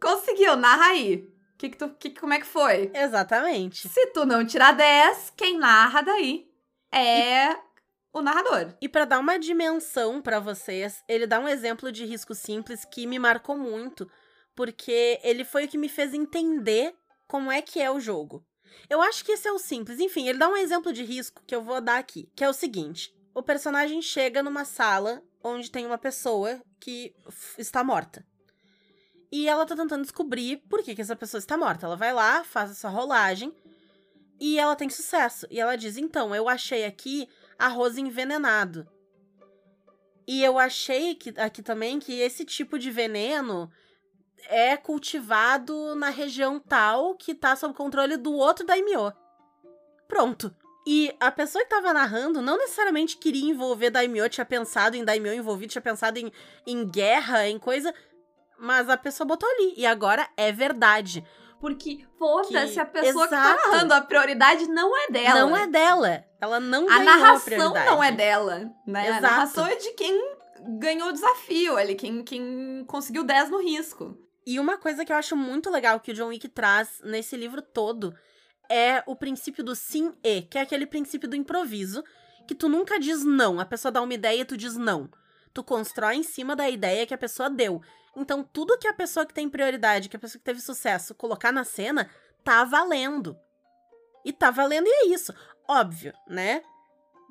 conseguiu, 0.01 0.57
narra 0.57 0.87
aí. 0.87 1.31
Que 1.59 1.69
que 1.69 1.77
tu, 1.77 1.89
que, 1.91 2.11
como 2.11 2.35
é 2.35 2.41
que 2.41 2.47
foi? 2.47 2.91
Exatamente. 2.95 3.89
Se 3.89 4.07
tu 4.09 4.25
não 4.25 4.45
tirar 4.45 4.73
10, 4.73 5.33
quem 5.37 5.59
narra 5.59 6.03
daí 6.03 6.49
é 6.91 7.57
o 8.13 8.21
narrador. 8.21 8.75
E 8.81 8.89
pra 8.89 9.05
dar 9.05 9.19
uma 9.19 9.39
dimensão 9.39 10.21
pra 10.21 10.41
vocês, 10.41 11.03
ele 11.09 11.27
dá 11.27 11.39
um 11.39 11.49
exemplo 11.49 11.91
de 11.91 12.05
risco 12.05 12.35
simples 12.35 12.85
que 12.85 13.07
me 13.07 13.19
marcou 13.19 13.57
muito, 13.57 14.11
porque 14.55 15.21
ele 15.23 15.45
foi 15.45 15.65
o 15.65 15.69
que 15.69 15.79
me 15.79 15.89
fez 15.89 16.13
entender 16.13 16.95
como 17.27 17.51
é 17.51 17.63
que 17.63 17.81
é 17.81 17.91
o 17.91 18.01
jogo. 18.01 18.45
Eu 18.89 19.01
acho 19.03 19.25
que 19.25 19.33
esse 19.33 19.49
é 19.49 19.53
o 19.53 19.59
simples. 19.59 20.01
Enfim, 20.01 20.29
ele 20.29 20.39
dá 20.39 20.49
um 20.49 20.57
exemplo 20.57 20.93
de 20.93 21.03
risco 21.05 21.43
que 21.47 21.55
eu 21.55 21.63
vou 21.63 21.81
dar 21.81 21.99
aqui, 21.99 22.31
que 22.35 22.45
é 22.45 22.49
o 22.49 22.55
seguinte: 22.55 23.15
o 23.35 23.43
personagem 23.43 24.01
chega 24.03 24.43
numa 24.43 24.65
sala 24.65 25.23
onde 25.43 25.71
tem 25.71 25.87
uma 25.87 25.99
pessoa 25.99 26.63
que 26.79 27.15
está 27.59 27.83
morta. 27.83 28.25
E 29.31 29.49
ela 29.49 29.65
tá 29.65 29.75
tentando 29.75 30.03
descobrir 30.03 30.59
por 30.69 30.83
que, 30.83 30.95
que 30.95 31.01
essa 31.01 31.17
pessoa 31.17 31.39
está 31.39 31.57
morta. 31.57 31.87
Ela 31.87 31.97
vai 31.97 32.13
lá, 32.13 32.45
faz 32.45 32.71
essa 32.71 32.89
rolagem 32.89 33.55
e 34.39 34.59
ela 34.59 34.77
tem 34.77 34.91
sucesso. 34.91 35.47
E 35.51 35.59
ela 35.59 35.77
diz: 35.77 35.97
Então, 35.97 36.35
eu 36.35 36.49
achei 36.49 36.85
aqui 36.85 37.29
arroz 37.59 37.97
envenenado. 37.97 38.87
E 40.27 40.43
eu 40.43 40.59
achei 40.59 41.15
que, 41.15 41.33
aqui 41.39 41.63
também 41.63 41.99
que 41.99 42.13
esse 42.21 42.45
tipo 42.45 42.79
de 42.79 42.91
veneno 42.91 43.71
é 44.49 44.77
cultivado 44.77 45.95
na 45.95 46.09
região 46.09 46.59
tal 46.59 47.15
que 47.15 47.35
tá 47.35 47.55
sob 47.57 47.75
controle 47.75 48.17
do 48.17 48.33
outro 48.33 48.67
daimyo. 48.67 49.13
Pronto. 50.09 50.55
E 50.87 51.15
a 51.21 51.31
pessoa 51.31 51.63
que 51.63 51.71
tava 51.71 51.93
narrando 51.93 52.43
não 52.43 52.59
necessariamente 52.59 53.17
queria 53.17 53.49
envolver 53.49 53.91
daimyo, 53.91 54.29
tinha 54.29 54.45
pensado 54.45 54.97
em 54.97 55.05
daimyo 55.05 55.33
envolvido, 55.33 55.71
tinha 55.73 55.83
pensado 55.83 56.19
em, 56.19 56.33
em 56.67 56.85
guerra, 56.89 57.47
em 57.47 57.59
coisa, 57.59 57.95
mas 58.59 58.89
a 58.89 58.97
pessoa 58.97 59.27
botou 59.27 59.49
ali. 59.49 59.75
E 59.77 59.87
agora 59.87 60.29
é 60.37 60.51
verdade. 60.51 61.25
Porque, 61.61 62.05
foda-se, 62.19 62.81
a 62.81 62.85
pessoa 62.85 63.25
que 63.25 63.31
tá 63.31 63.55
Exato. 63.55 63.71
narrando, 63.71 63.95
a 63.95 64.01
prioridade 64.01 64.67
não 64.67 64.97
é 64.97 65.11
dela. 65.11 65.41
Não 65.41 65.57
é 65.57 65.67
dela. 65.69 66.25
Ela 66.41 66.59
não 66.59 66.91
A 66.91 66.99
narração 66.99 67.45
prioridade. 67.45 67.87
não 67.87 68.03
é 68.03 68.11
dela, 68.11 68.73
né? 68.85 69.01
A 69.01 69.07
Exato. 69.07 69.23
narração 69.23 69.67
é 69.67 69.77
de 69.77 69.93
quem 69.93 70.35
ganhou 70.81 71.11
o 71.11 71.13
desafio 71.13 71.77
ali, 71.77 71.95
quem, 71.95 72.25
quem 72.25 72.85
conseguiu 72.89 73.23
10 73.23 73.51
no 73.51 73.59
risco. 73.63 74.17
E 74.45 74.59
uma 74.59 74.77
coisa 74.77 75.05
que 75.05 75.13
eu 75.13 75.17
acho 75.17 75.37
muito 75.37 75.71
legal 75.71 76.01
que 76.01 76.11
o 76.11 76.15
John 76.15 76.29
Wick 76.29 76.49
traz 76.49 77.01
nesse 77.05 77.37
livro 77.37 77.63
todo 77.63 78.15
é 78.69 79.03
o 79.07 79.15
princípio 79.15 79.63
do 79.63 79.75
sim 79.75 80.13
e, 80.25 80.43
que 80.43 80.59
é 80.59 80.63
aquele 80.63 80.87
princípio 80.87 81.29
do 81.29 81.37
improviso, 81.37 82.03
que 82.47 82.55
tu 82.55 82.69
nunca 82.69 82.99
diz 82.99 83.25
não. 83.25 83.61
A 83.61 83.65
pessoa 83.65 83.93
dá 83.93 84.03
uma 84.03 84.15
ideia 84.15 84.41
e 84.41 84.45
tu 84.45 84.57
diz 84.57 84.77
não. 84.77 85.09
Tu 85.55 85.63
constrói 85.63 86.17
em 86.17 86.23
cima 86.23 86.57
da 86.57 86.69
ideia 86.69 87.07
que 87.07 87.15
a 87.15 87.19
pessoa 87.19 87.51
deu. 87.51 87.81
Então, 88.17 88.43
tudo 88.43 88.79
que 88.79 88.89
a 88.89 88.93
pessoa 88.93 89.25
que 89.25 89.35
tem 89.35 89.49
prioridade, 89.49 90.09
que 90.09 90.17
a 90.17 90.19
pessoa 90.19 90.39
que 90.39 90.45
teve 90.45 90.61
sucesso 90.61 91.15
colocar 91.15 91.53
na 91.53 91.65
cena, 91.65 92.11
tá 92.43 92.65
valendo. 92.65 93.37
E 94.25 94.33
tá 94.33 94.51
valendo 94.51 94.87
e 94.87 94.91
é 94.91 95.07
isso. 95.09 95.35
Óbvio, 95.69 96.13
né? 96.27 96.63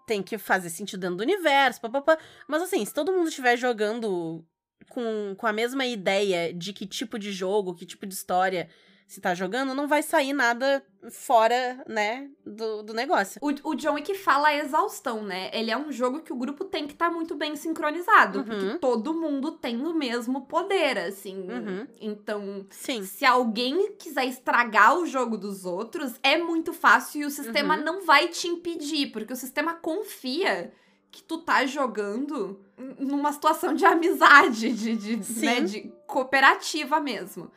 Tem 0.08 0.24
que 0.24 0.38
fazer 0.38 0.70
sentido 0.70 1.02
dentro 1.02 1.18
do 1.18 1.24
universo, 1.24 1.82
papapá. 1.82 2.18
Mas 2.48 2.64
assim, 2.64 2.84
se 2.86 2.94
todo 2.94 3.12
mundo 3.12 3.30
estiver 3.30 3.58
jogando 3.58 4.46
com, 4.90 5.34
com 5.38 5.48
a 5.48 5.54
mesma 5.54 5.86
ideia 5.86 6.54
de 6.54 6.74
que 6.74 6.86
tipo 6.86 7.18
de 7.20 7.32
jogo, 7.32 7.74
que 7.74 7.86
tipo 7.86 8.06
de 8.06 8.14
história 8.14 8.68
se 9.08 9.20
tá 9.20 9.34
jogando, 9.36 9.74
não 9.74 9.90
vai 9.90 10.02
sair 10.02 10.32
nada 10.32 10.82
fora, 11.10 11.84
né, 11.86 12.30
do, 12.46 12.82
do 12.82 12.94
negócio. 12.94 13.42
O, 13.44 13.72
o 13.72 13.76
John 13.76 13.96
Wick 13.96 14.16
fala 14.16 14.48
a 14.48 14.56
exaustão, 14.56 15.22
né? 15.22 15.50
Ele 15.54 15.70
é 15.70 15.78
um 15.78 15.92
jogo 15.92 16.22
que 16.22 16.32
o 16.32 16.36
grupo 16.38 16.64
tem 16.64 16.88
que 16.88 16.94
estar 16.94 17.12
muito 17.12 17.36
bem 17.36 17.58
sincronizado, 17.58 18.40
Uhum. 18.40 18.46
porque 18.46 18.78
todo 18.80 19.14
mundo 19.14 19.52
tem 19.52 19.82
o 19.86 19.94
mesmo 19.94 20.46
poder, 20.46 20.98
assim. 20.98 21.42
Uhum. 21.42 21.88
Então, 22.00 22.66
Sim. 22.70 23.04
se 23.04 23.26
alguém 23.26 23.92
quiser 24.00 24.24
estragar 24.28 24.98
o 24.98 25.06
jogo 25.06 25.38
dos 25.38 25.66
outros, 25.66 26.14
é 26.24 26.38
muito 26.38 26.72
fácil 26.72 27.24
e 27.24 27.26
o 27.26 27.30
sistema 27.30 27.76
Uhum. 27.76 27.84
não 27.84 28.06
vai 28.06 28.30
te 28.30 28.48
impedir, 28.48 29.08
porque 29.12 29.34
o 29.34 29.36
sistema 29.36 29.74
confia 29.74 30.72
que 31.12 31.22
tu 31.22 31.40
tá 31.40 31.66
jogando 31.66 32.60
numa 32.98 33.32
situação 33.34 33.74
de 33.74 33.86
amizade, 33.86 34.72
de, 34.72 34.96
de, 34.96 35.42
né, 35.42 35.62
de 35.62 35.94
cooperativa 36.08 37.00
mesmo. 37.00 37.52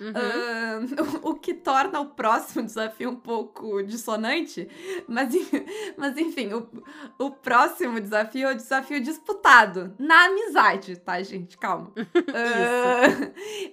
Uhum. 0.00 0.12
Ah, 0.14 0.80
o 1.22 1.34
que 1.34 1.54
torna 1.54 2.00
o 2.00 2.06
próximo 2.06 2.62
desafio 2.62 3.10
um 3.10 3.16
pouco 3.16 3.82
dissonante, 3.82 4.68
mas, 5.08 5.32
mas 5.96 6.16
enfim, 6.18 6.52
o, 6.52 6.68
o 7.18 7.30
próximo 7.30 8.00
desafio 8.00 8.48
é 8.48 8.52
o 8.52 8.56
desafio 8.56 9.00
disputado, 9.00 9.94
na 9.98 10.26
amizade, 10.26 10.96
tá, 10.96 11.22
gente? 11.22 11.56
Calma. 11.56 11.92
Ah, 12.38 13.06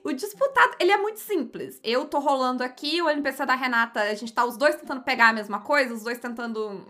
o 0.03 0.13
disputado, 0.13 0.75
ele 0.79 0.91
é 0.91 0.97
muito 0.97 1.19
simples. 1.19 1.79
Eu 1.83 2.05
tô 2.05 2.19
rolando 2.19 2.63
aqui, 2.63 3.01
o 3.01 3.09
NPC 3.09 3.45
da 3.45 3.55
Renata, 3.55 4.01
a 4.01 4.13
gente 4.13 4.31
tá 4.31 4.45
os 4.45 4.55
dois 4.55 4.75
tentando 4.75 5.01
pegar 5.01 5.29
a 5.29 5.33
mesma 5.33 5.59
coisa, 5.59 5.93
os 5.93 6.03
dois 6.03 6.17
tentando 6.17 6.85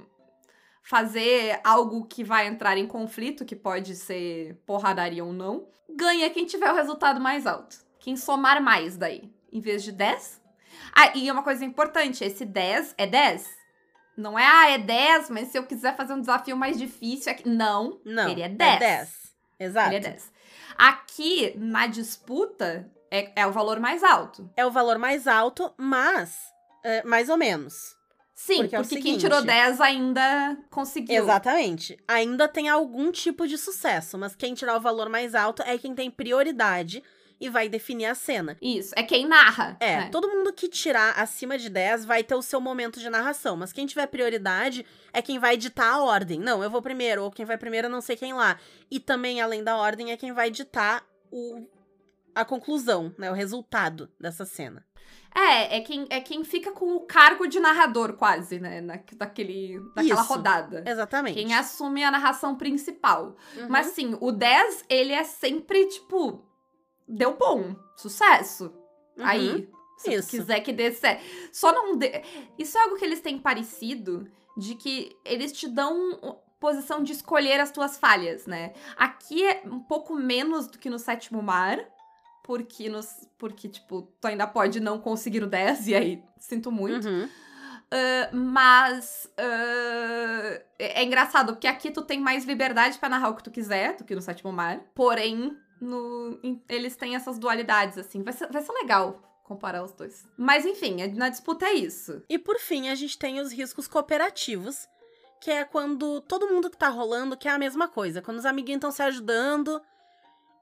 fazer 0.84 1.60
algo 1.64 2.06
que 2.06 2.24
vai 2.24 2.46
entrar 2.46 2.78
em 2.78 2.86
conflito, 2.86 3.46
que 3.46 3.56
pode 3.56 3.96
ser 3.96 4.56
porradaria 4.66 5.24
ou 5.24 5.34
não. 5.34 5.68
Ganha 5.90 6.30
quem 6.30 6.46
tiver 6.46 6.72
o 6.72 6.76
resultado 6.76 7.20
mais 7.20 7.48
alto. 7.48 7.78
Quem 8.00 8.18
somar 8.18 8.62
mais 8.62 8.98
daí. 8.98 9.32
Em 9.52 9.62
vez 9.62 9.84
de 9.84 9.92
10. 9.92 10.42
Ah, 10.94 11.16
e 11.16 11.32
uma 11.32 11.42
coisa 11.42 11.64
importante: 11.64 12.24
esse 12.24 12.46
10 12.46 12.96
é 12.98 13.08
10. 13.08 13.64
Não 14.16 14.38
é, 14.38 14.46
ah, 14.46 14.70
é 14.72 14.78
10, 14.78 15.30
mas 15.30 15.48
se 15.48 15.58
eu 15.58 15.66
quiser 15.66 15.96
fazer 15.96 16.14
um 16.14 16.20
desafio 16.20 16.56
mais 16.56 16.78
difícil 16.78 17.32
aqui. 17.32 17.48
Não, 17.48 18.00
Não. 18.06 18.30
ele 18.30 18.42
é 18.42 18.50
10. 18.50 18.76
É 18.76 18.80
10. 18.80 19.34
Exato. 19.60 19.90
ele 19.90 19.96
é 19.96 20.10
10. 20.10 20.32
Aqui, 20.78 21.54
na 21.58 21.88
disputa, 21.88 22.92
é, 23.10 23.32
é 23.42 23.48
o 23.48 23.52
valor 23.52 23.80
mais 23.80 24.04
alto. 24.04 24.50
É 24.56 24.66
o 24.66 24.72
valor 24.72 24.98
mais 24.98 25.28
alto, 25.28 25.74
mas 25.78 26.38
é, 26.84 27.04
mais 27.04 27.30
ou 27.30 27.38
menos. 27.38 27.96
Sim, 28.46 28.58
Porque 28.58 28.76
porque, 28.76 28.76
é 28.76 28.80
o 28.82 28.84
quem 28.90 28.98
seguinte- 28.98 29.22
tirou 29.22 29.42
10 29.42 29.80
ainda 29.80 30.58
conseguiu. 30.70 31.24
Exatamente. 31.24 31.98
Ainda 32.06 32.46
tem 32.46 32.68
algum 32.68 33.10
tipo 33.10 33.48
de 33.48 33.58
sucesso, 33.58 34.18
mas 34.18 34.36
quem 34.36 34.54
tirar 34.54 34.76
o 34.76 34.82
valor 34.82 35.08
mais 35.08 35.34
alto 35.34 35.62
é 35.66 35.78
quem 35.78 35.96
tem 35.96 36.12
prioridade 36.12 37.02
e 37.40 37.48
vai 37.50 37.70
definir 37.70 38.06
a 38.08 38.14
cena. 38.16 38.58
Isso, 38.62 38.94
é 38.98 39.04
quem 39.04 39.26
narra. 39.26 39.78
É, 39.80 39.96
né? 40.02 40.10
todo 40.12 40.28
mundo 40.28 40.52
que 40.52 40.68
tirar 40.68 41.12
acima 41.18 41.58
de 41.58 41.70
10 41.70 42.04
vai 42.04 42.22
ter 42.22 42.36
o 42.36 42.42
seu 42.42 42.60
momento 42.60 43.00
de 43.00 43.10
narração, 43.10 43.56
mas 43.56 43.72
quem 43.72 43.86
tiver 43.86 44.08
prioridade 44.08 44.86
é 45.14 45.22
quem 45.22 45.40
vai 45.40 45.56
ditar 45.56 45.94
a 45.94 46.04
ordem. 46.04 46.38
Não, 46.38 46.62
eu 46.62 46.70
vou 46.70 46.82
primeiro, 46.82 47.24
ou 47.24 47.32
quem 47.32 47.46
vai 47.46 47.58
primeiro, 47.58 47.88
eu 47.88 47.92
não 47.92 48.02
sei 48.02 48.18
quem 48.18 48.34
lá. 48.34 48.60
E 48.92 49.00
também, 49.00 49.40
além 49.40 49.64
da 49.64 49.78
ordem, 49.78 50.12
é 50.12 50.18
quem 50.18 50.34
vai 50.34 50.52
ditar 50.52 51.02
o, 51.32 51.66
a 52.36 52.46
conclusão, 52.46 53.14
né, 53.18 53.30
o 53.32 53.34
resultado 53.34 54.10
dessa 54.20 54.46
cena. 54.46 54.86
É, 55.36 55.78
é 55.78 55.82
quem, 55.82 56.06
é 56.10 56.22
quem 56.22 56.44
fica 56.44 56.72
com 56.72 56.96
o 56.96 57.02
cargo 57.02 57.48
de 57.48 57.60
narrador, 57.60 58.14
quase, 58.14 58.60
né? 58.60 58.82
Na, 58.82 59.00
daquele, 59.16 59.80
daquela 59.96 60.22
Isso. 60.22 60.30
rodada. 60.30 60.84
Exatamente. 60.86 61.36
Quem 61.36 61.54
assume 61.56 62.04
a 62.04 62.12
narração 62.12 62.56
principal. 62.56 63.36
Uhum. 63.56 63.68
Mas 63.68 63.88
sim, 63.88 64.16
o 64.22 64.32
10, 64.32 64.86
ele 64.88 65.12
é 65.12 65.24
sempre, 65.24 65.88
tipo, 65.88 66.46
deu 67.08 67.36
bom, 67.36 67.76
sucesso. 67.98 68.66
Uhum. 69.18 69.26
Aí, 69.26 69.70
se 69.98 70.14
Isso. 70.14 70.30
quiser 70.30 70.60
que 70.60 70.72
dê 70.72 70.92
certo. 70.92 71.24
Só 71.52 71.74
não 71.74 71.98
dê. 71.98 72.22
Isso 72.58 72.78
é 72.78 72.82
algo 72.82 72.96
que 72.96 73.06
eles 73.06 73.22
têm 73.22 73.40
parecido 73.40 74.28
de 74.56 74.76
que 74.76 75.18
eles 75.26 75.52
te 75.52 75.68
dão 75.68 76.42
posição 76.60 77.04
de 77.04 77.12
escolher 77.12 77.60
as 77.60 77.72
tuas 77.72 77.98
falhas, 77.98 78.46
né? 78.46 78.74
Aqui 78.96 79.46
é 79.46 79.64
um 79.66 79.82
pouco 79.82 80.16
menos 80.16 80.68
do 80.68 80.78
que 80.78 80.90
no 80.90 80.98
sétimo 80.98 81.42
mar. 81.42 81.78
Porque, 82.44 82.90
nos, 82.90 83.28
porque, 83.38 83.70
tipo, 83.70 84.04
tu 84.20 84.28
ainda 84.28 84.46
pode 84.46 84.80
não 84.80 85.00
conseguir 85.00 85.42
o 85.44 85.48
10, 85.48 85.88
e 85.88 85.96
aí 85.96 86.24
sinto 86.38 86.72
muito. 86.72 87.08
Uhum. 87.08 87.30
Ah, 87.94 88.30
mas 88.34 89.32
ah, 89.38 90.62
é, 90.80 91.04
engraçado, 91.04 91.54
porque 91.54 91.68
aqui 91.68 91.92
tu 91.92 92.02
tem 92.02 92.20
mais 92.20 92.44
liberdade 92.44 92.98
pra 92.98 93.08
narrar 93.08 93.30
o 93.30 93.36
que 93.36 93.44
tu 93.44 93.52
quiser 93.52 93.96
do 93.96 94.04
que 94.04 94.16
no 94.16 94.22
sétimo 94.22 94.52
mar. 94.52 94.80
Porém, 94.96 95.56
no, 95.80 96.40
eles 96.68 96.96
têm 96.96 97.16
essas 97.16 97.38
dualidades, 97.38 97.98
assim. 98.00 98.24
Vai 98.24 98.34
ser, 98.34 98.52
vai 98.52 98.62
ser 98.64 98.72
legal 98.74 99.22
comparar 99.44 99.84
os 99.84 99.92
dois. 99.92 100.26
Mas 100.36 100.66
enfim, 100.66 101.02
é- 101.02 101.08
na 101.08 101.30
disputa 101.30 101.66
é 101.66 101.74
isso. 101.74 102.24
E 102.28 102.40
por 102.40 102.58
fim, 102.58 102.90
a 102.90 102.96
gente 102.96 103.18
tem 103.18 103.40
os 103.40 103.52
riscos 103.52 103.88
cooperativos, 103.88 104.88
que 105.40 105.52
é 105.52 105.64
quando 105.64 106.22
todo 106.22 106.48
mundo 106.48 106.70
que 106.72 106.78
tá 106.78 106.90
rolando 106.90 107.38
quer 107.38 107.50
a 107.50 107.60
mesma 107.60 107.88
coisa. 107.88 108.22
Quando 108.22 108.38
os 108.40 108.46
amiguinhos 108.46 108.78
estão 108.78 108.92
se 108.92 109.04
ajudando 109.04 109.80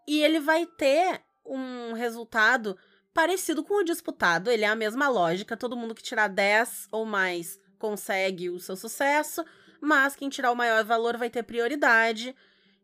e 0.05 0.21
ele 0.21 0.39
vai 0.39 0.65
ter 0.65 1.21
um 1.45 1.93
resultado 1.93 2.77
parecido 3.13 3.63
com 3.63 3.75
o 3.75 3.83
disputado. 3.83 4.49
Ele 4.49 4.63
é 4.63 4.67
a 4.67 4.75
mesma 4.75 5.09
lógica, 5.09 5.57
todo 5.57 5.75
mundo 5.75 5.95
que 5.95 6.03
tirar 6.03 6.27
10 6.27 6.87
ou 6.91 7.05
mais 7.05 7.59
consegue 7.77 8.49
o 8.49 8.59
seu 8.59 8.75
sucesso, 8.75 9.43
mas 9.81 10.15
quem 10.15 10.29
tirar 10.29 10.51
o 10.51 10.55
maior 10.55 10.83
valor 10.83 11.17
vai 11.17 11.29
ter 11.29 11.43
prioridade 11.43 12.35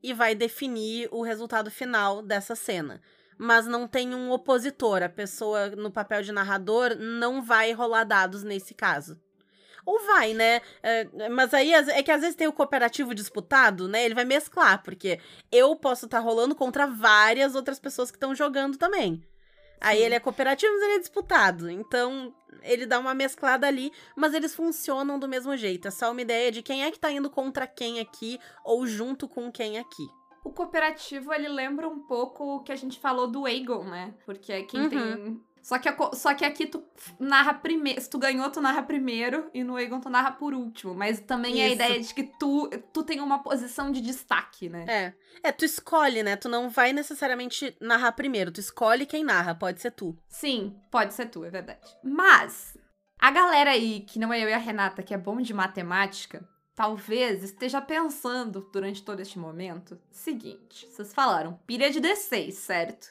e 0.02 0.14
vai 0.14 0.36
definir 0.36 1.08
o 1.12 1.22
resultado 1.22 1.70
final 1.72 2.22
dessa 2.22 2.56
cena. 2.56 3.02
mas 3.38 3.68
não 3.68 3.88
tem 3.88 4.16
um 4.16 4.32
opositor. 4.32 5.04
A 5.04 5.10
pessoa 5.10 5.70
no 5.70 5.92
papel 5.92 6.24
de 6.24 6.32
narrador 6.32 6.96
não 6.98 7.42
vai 7.42 7.72
rolar 7.72 8.04
dados 8.04 8.44
nesse 8.44 8.74
caso. 8.74 9.20
Ou 9.88 10.06
vai, 10.06 10.34
né? 10.34 10.60
É, 10.84 11.30
mas 11.30 11.54
aí 11.54 11.72
é 11.72 12.04
que 12.04 12.12
às 12.12 12.20
vezes 12.20 12.36
tem 12.36 12.46
o 12.46 12.52
cooperativo 12.52 13.16
disputado, 13.16 13.88
né? 13.88 14.04
Ele 14.04 14.14
vai 14.14 14.26
mesclar, 14.26 14.84
porque 14.84 15.18
eu 15.50 15.74
posso 15.78 16.08
estar 16.08 16.18
tá 16.18 16.24
rolando 16.24 16.54
contra 16.54 16.86
várias 16.86 17.56
outras 17.56 17.80
pessoas 17.80 18.12
que 18.12 18.18
estão 18.18 18.36
jogando 18.36 18.78
também. 18.78 19.24
Aí 19.80 20.04
ele 20.04 20.14
é 20.14 20.20
cooperativo, 20.20 20.74
mas 20.74 20.84
ele 20.84 20.94
é 20.96 21.00
disputado. 21.00 21.70
Então, 21.70 22.36
ele 22.64 22.86
dá 22.86 23.00
uma 23.00 23.14
mesclada 23.14 23.66
ali, 23.66 23.90
mas 24.14 24.34
eles 24.34 24.54
funcionam 24.54 25.18
do 25.18 25.26
mesmo 25.26 25.56
jeito. 25.56 25.88
É 25.88 25.92
só 25.92 26.12
uma 26.12 26.22
ideia 26.22 26.52
de 26.52 26.62
quem 26.62 26.84
é 26.84 26.92
que 26.92 27.00
tá 27.00 27.10
indo 27.10 27.30
contra 27.30 27.66
quem 27.66 28.02
aqui 28.02 28.38
ou 28.66 28.86
junto 28.86 29.26
com 29.26 29.50
quem 29.50 29.80
aqui. 29.80 30.06
O 30.44 30.52
cooperativo, 30.52 31.34
ele 31.34 31.48
lembra 31.48 31.88
um 31.88 32.00
pouco 32.00 32.58
o 32.58 32.60
que 32.62 32.74
a 32.74 32.76
gente 32.76 33.00
falou 33.00 33.26
do 33.26 33.46
Aegon, 33.46 33.86
né? 33.86 34.14
Porque 34.26 34.52
é 34.52 34.64
quem 34.64 34.82
uhum. 34.82 34.90
tem 34.90 35.42
só 35.68 35.78
que, 35.78 35.90
só 36.16 36.34
que 36.34 36.46
aqui 36.46 36.66
tu 36.66 36.82
narra 37.20 37.54
primeiro. 37.54 38.00
Se 38.00 38.10
tu 38.10 38.18
ganhou, 38.18 38.50
tu 38.50 38.62
narra 38.62 38.82
primeiro. 38.84 39.52
E 39.54 39.66
no 39.66 39.78
Egon 39.78 40.00
tu 40.00 40.10
narra 40.10 40.32
por 40.32 40.54
último. 40.54 40.96
Mas 40.96 41.20
também 41.20 41.56
Isso. 41.56 41.62
é 41.62 41.66
a 41.66 41.70
ideia 41.72 42.00
de 42.00 42.14
que 42.14 42.24
tu, 42.24 42.70
tu 42.94 43.04
tem 43.04 43.20
uma 43.20 43.44
posição 43.44 43.92
de 43.92 44.00
destaque, 44.00 44.70
né? 44.70 44.86
É. 44.88 45.14
É, 45.44 45.52
tu 45.52 45.66
escolhe, 45.66 46.24
né? 46.24 46.38
Tu 46.38 46.48
não 46.48 46.70
vai 46.70 46.94
necessariamente 46.94 47.76
narrar 47.82 48.14
primeiro. 48.14 48.50
Tu 48.50 48.62
escolhe 48.62 49.06
quem 49.06 49.26
narra. 49.26 49.54
Pode 49.54 49.82
ser 49.82 49.92
tu. 49.92 50.18
Sim, 50.30 50.74
pode 50.90 51.14
ser 51.14 51.26
tu, 51.26 51.44
é 51.44 51.50
verdade. 51.50 51.98
Mas, 52.02 52.78
a 53.20 53.30
galera 53.30 53.72
aí, 53.72 54.06
que 54.08 54.18
não 54.18 54.32
é 54.32 54.42
eu 54.42 54.48
e 54.48 54.54
a 54.54 54.58
Renata, 54.58 55.04
que 55.04 55.14
é 55.14 55.18
bom 55.18 55.42
de 55.42 55.54
matemática, 55.54 56.48
talvez 56.78 57.42
esteja 57.42 57.82
pensando 57.82 58.70
durante 58.72 59.02
todo 59.02 59.20
este 59.20 59.40
momento. 59.40 60.00
Seguinte, 60.12 60.88
vocês 60.88 61.12
falaram 61.12 61.60
pilha 61.66 61.90
de 61.90 62.00
D6, 62.00 62.52
certo? 62.52 63.08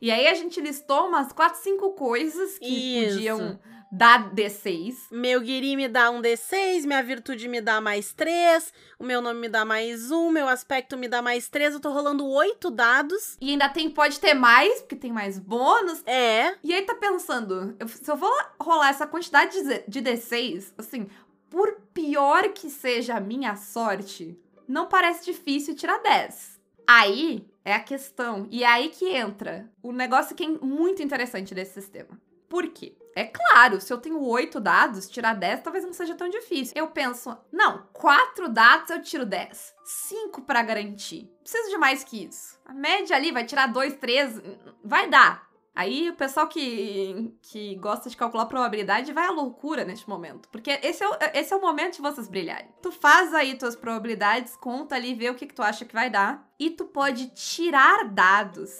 E 0.00 0.12
aí 0.12 0.28
a 0.28 0.34
gente 0.34 0.60
listou 0.60 1.08
umas 1.08 1.32
4, 1.32 1.58
5 1.58 1.90
coisas 1.94 2.60
que 2.60 2.64
Isso. 2.64 3.16
podiam 3.16 3.58
dar 3.90 4.32
D6. 4.32 5.08
Meu 5.10 5.40
guiri 5.40 5.74
me 5.74 5.88
dá 5.88 6.10
um 6.10 6.22
D6, 6.22 6.84
minha 6.86 7.02
virtude 7.02 7.48
me 7.48 7.60
dá 7.60 7.80
mais 7.80 8.12
3, 8.12 8.72
o 9.00 9.04
meu 9.04 9.20
nome 9.20 9.40
me 9.40 9.48
dá 9.48 9.64
mais 9.64 10.12
1, 10.12 10.30
meu 10.30 10.46
aspecto 10.46 10.96
me 10.96 11.08
dá 11.08 11.20
mais 11.20 11.48
3, 11.48 11.74
eu 11.74 11.80
tô 11.80 11.90
rolando 11.90 12.24
8 12.24 12.70
dados. 12.70 13.36
E 13.40 13.50
ainda 13.50 13.68
tem, 13.68 13.90
pode 13.90 14.20
ter 14.20 14.34
mais, 14.34 14.80
porque 14.80 14.94
tem 14.94 15.10
mais 15.10 15.40
bônus. 15.40 16.04
É. 16.06 16.54
E 16.62 16.72
aí 16.72 16.82
tá 16.82 16.94
pensando, 16.94 17.74
eu, 17.80 17.88
se 17.88 18.08
eu 18.08 18.16
vou 18.16 18.32
rolar 18.60 18.90
essa 18.90 19.08
quantidade 19.08 19.60
de, 19.60 19.82
de 19.88 20.02
D6, 20.02 20.72
assim, 20.78 21.08
por 21.50 21.80
pior 21.92 22.48
que 22.52 22.70
seja 22.70 23.16
a 23.16 23.20
minha 23.20 23.56
sorte, 23.56 24.38
não 24.66 24.86
parece 24.86 25.24
difícil 25.24 25.74
tirar 25.74 25.98
10. 25.98 26.60
Aí 26.86 27.46
é 27.64 27.74
a 27.74 27.80
questão. 27.80 28.46
E 28.50 28.64
é 28.64 28.66
aí 28.66 28.88
que 28.88 29.08
entra 29.10 29.70
o 29.82 29.92
negócio 29.92 30.34
que 30.34 30.44
é 30.44 30.48
muito 30.48 31.02
interessante 31.02 31.54
desse 31.54 31.74
sistema. 31.74 32.18
Por 32.48 32.68
quê? 32.68 32.96
É 33.14 33.24
claro, 33.24 33.80
se 33.80 33.92
eu 33.92 33.98
tenho 33.98 34.22
oito 34.22 34.60
dados, 34.60 35.08
tirar 35.08 35.34
10 35.34 35.62
talvez 35.62 35.84
não 35.84 35.92
seja 35.92 36.14
tão 36.14 36.28
difícil. 36.28 36.74
Eu 36.76 36.86
penso, 36.88 37.36
não, 37.52 37.86
quatro 37.92 38.48
dados 38.48 38.90
eu 38.90 39.02
tiro 39.02 39.26
10. 39.26 39.74
Cinco 39.84 40.42
para 40.42 40.62
garantir. 40.62 41.30
Preciso 41.40 41.70
de 41.70 41.76
mais 41.76 42.04
que 42.04 42.24
isso. 42.24 42.58
A 42.64 42.72
média 42.72 43.16
ali 43.16 43.32
vai 43.32 43.44
tirar 43.44 43.66
dois, 43.66 43.96
três, 43.96 44.40
vai 44.84 45.08
dar. 45.10 45.47
Aí 45.78 46.10
o 46.10 46.16
pessoal 46.16 46.48
que, 46.48 47.32
que 47.40 47.76
gosta 47.76 48.10
de 48.10 48.16
calcular 48.16 48.46
probabilidade 48.46 49.12
vai 49.12 49.26
à 49.26 49.30
loucura 49.30 49.84
neste 49.84 50.08
momento. 50.08 50.48
Porque 50.48 50.72
esse 50.82 51.04
é, 51.04 51.08
o, 51.08 51.16
esse 51.32 51.54
é 51.54 51.56
o 51.56 51.60
momento 51.60 51.94
de 51.94 52.02
vocês 52.02 52.26
brilharem. 52.26 52.68
Tu 52.82 52.90
faz 52.90 53.32
aí 53.32 53.56
tuas 53.56 53.76
probabilidades, 53.76 54.56
conta 54.56 54.96
ali, 54.96 55.14
vê 55.14 55.30
o 55.30 55.36
que, 55.36 55.46
que 55.46 55.54
tu 55.54 55.62
acha 55.62 55.84
que 55.84 55.94
vai 55.94 56.10
dar. 56.10 56.44
E 56.58 56.68
tu 56.68 56.84
pode 56.84 57.28
tirar 57.28 58.08
dados 58.08 58.72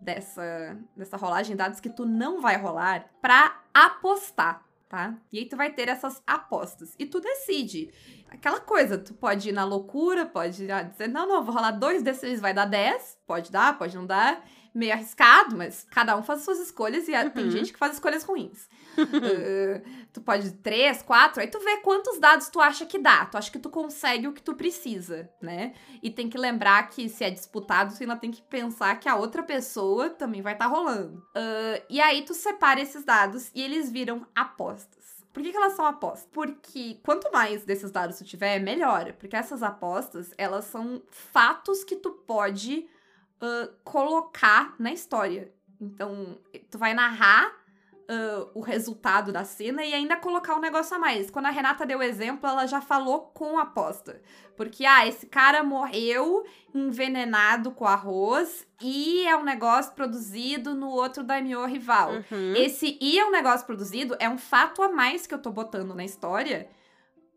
dessa, 0.00 0.78
dessa 0.96 1.16
rolagem, 1.16 1.56
dados 1.56 1.80
que 1.80 1.90
tu 1.90 2.06
não 2.06 2.40
vai 2.40 2.58
rolar, 2.58 3.10
pra 3.20 3.60
apostar. 3.74 4.62
Tá? 4.88 5.16
E 5.32 5.40
aí 5.40 5.46
tu 5.46 5.56
vai 5.56 5.72
ter 5.72 5.88
essas 5.88 6.22
apostas. 6.24 6.94
E 6.96 7.06
tu 7.06 7.18
decide. 7.18 7.92
Aquela 8.30 8.60
coisa, 8.60 8.96
tu 8.96 9.14
pode 9.14 9.48
ir 9.48 9.52
na 9.52 9.64
loucura, 9.64 10.24
pode 10.26 10.52
dizer, 10.52 11.08
não, 11.08 11.26
não, 11.26 11.42
vou 11.42 11.52
rolar 11.52 11.72
dois 11.72 12.04
desses, 12.04 12.40
vai 12.40 12.54
dar 12.54 12.66
10. 12.66 13.18
Pode 13.26 13.50
dar, 13.50 13.76
pode 13.76 13.96
não 13.96 14.06
dar 14.06 14.44
meio 14.74 14.92
arriscado, 14.92 15.56
mas 15.56 15.86
cada 15.90 16.16
um 16.16 16.22
faz 16.22 16.42
suas 16.42 16.58
escolhas 16.58 17.06
e 17.06 17.12
uhum. 17.12 17.30
tem 17.30 17.50
gente 17.50 17.72
que 17.72 17.78
faz 17.78 17.94
escolhas 17.94 18.24
ruins. 18.24 18.68
uh, 18.98 19.82
tu 20.12 20.20
pode 20.20 20.50
três, 20.54 21.00
quatro, 21.00 21.40
aí 21.40 21.46
tu 21.46 21.60
vê 21.60 21.76
quantos 21.78 22.18
dados 22.18 22.48
tu 22.48 22.60
acha 22.60 22.84
que 22.84 22.98
dá. 22.98 23.24
Tu 23.26 23.38
acha 23.38 23.50
que 23.50 23.58
tu 23.58 23.70
consegue 23.70 24.26
o 24.26 24.32
que 24.32 24.42
tu 24.42 24.54
precisa, 24.54 25.30
né? 25.40 25.74
E 26.02 26.10
tem 26.10 26.28
que 26.28 26.36
lembrar 26.36 26.88
que 26.88 27.08
se 27.08 27.22
é 27.22 27.30
disputado, 27.30 27.96
tu 27.96 28.02
ainda 28.02 28.16
tem 28.16 28.32
que 28.32 28.42
pensar 28.42 28.98
que 28.98 29.08
a 29.08 29.14
outra 29.14 29.42
pessoa 29.44 30.10
também 30.10 30.42
vai 30.42 30.54
estar 30.54 30.68
tá 30.68 30.70
rolando. 30.70 31.18
Uh, 31.36 31.80
e 31.88 32.00
aí 32.00 32.22
tu 32.22 32.34
separa 32.34 32.80
esses 32.80 33.04
dados 33.04 33.50
e 33.54 33.62
eles 33.62 33.90
viram 33.90 34.26
apostas. 34.34 35.04
Por 35.32 35.42
que, 35.42 35.50
que, 35.50 35.56
elas 35.56 35.72
são 35.72 35.84
apostas? 35.84 36.28
Porque 36.32 37.00
quanto 37.02 37.30
mais 37.32 37.64
desses 37.64 37.90
dados 37.90 38.18
tu 38.18 38.24
tiver, 38.24 38.60
melhor. 38.60 39.12
Porque 39.14 39.34
essas 39.34 39.64
apostas, 39.64 40.30
elas 40.38 40.64
são 40.64 41.02
fatos 41.10 41.82
que 41.82 41.96
tu 41.96 42.12
pode 42.12 42.88
uh, 43.42 43.72
colocar 43.84 44.74
na 44.78 44.92
história. 44.92 45.52
Então, 45.80 46.38
tu 46.70 46.78
vai 46.78 46.94
narrar 46.94 47.64
uh, 48.04 48.50
o 48.54 48.60
resultado 48.60 49.32
da 49.32 49.44
cena 49.44 49.84
e 49.84 49.92
ainda 49.92 50.16
colocar 50.16 50.54
um 50.54 50.60
negócio 50.60 50.96
a 50.96 50.98
mais. 50.98 51.30
Quando 51.30 51.46
a 51.46 51.50
Renata 51.50 51.86
deu 51.86 51.98
o 51.98 52.02
exemplo, 52.02 52.48
ela 52.48 52.66
já 52.66 52.80
falou 52.80 53.32
com 53.34 53.58
aposta. 53.58 54.20
Porque, 54.56 54.84
ah, 54.84 55.06
esse 55.06 55.26
cara 55.26 55.62
morreu 55.62 56.44
envenenado 56.74 57.72
com 57.72 57.86
arroz 57.86 58.66
e 58.80 59.26
é 59.26 59.36
um 59.36 59.44
negócio 59.44 59.92
produzido 59.94 60.74
no 60.74 60.88
outro 60.88 61.22
daimyo 61.24 61.64
rival. 61.66 62.12
Uhum. 62.12 62.54
Esse 62.56 62.98
e 63.00 63.18
é 63.18 63.26
um 63.26 63.30
negócio 63.30 63.66
produzido 63.66 64.16
é 64.18 64.28
um 64.28 64.38
fato 64.38 64.82
a 64.82 64.88
mais 64.88 65.26
que 65.26 65.34
eu 65.34 65.38
tô 65.38 65.50
botando 65.50 65.94
na 65.94 66.04
história 66.04 66.68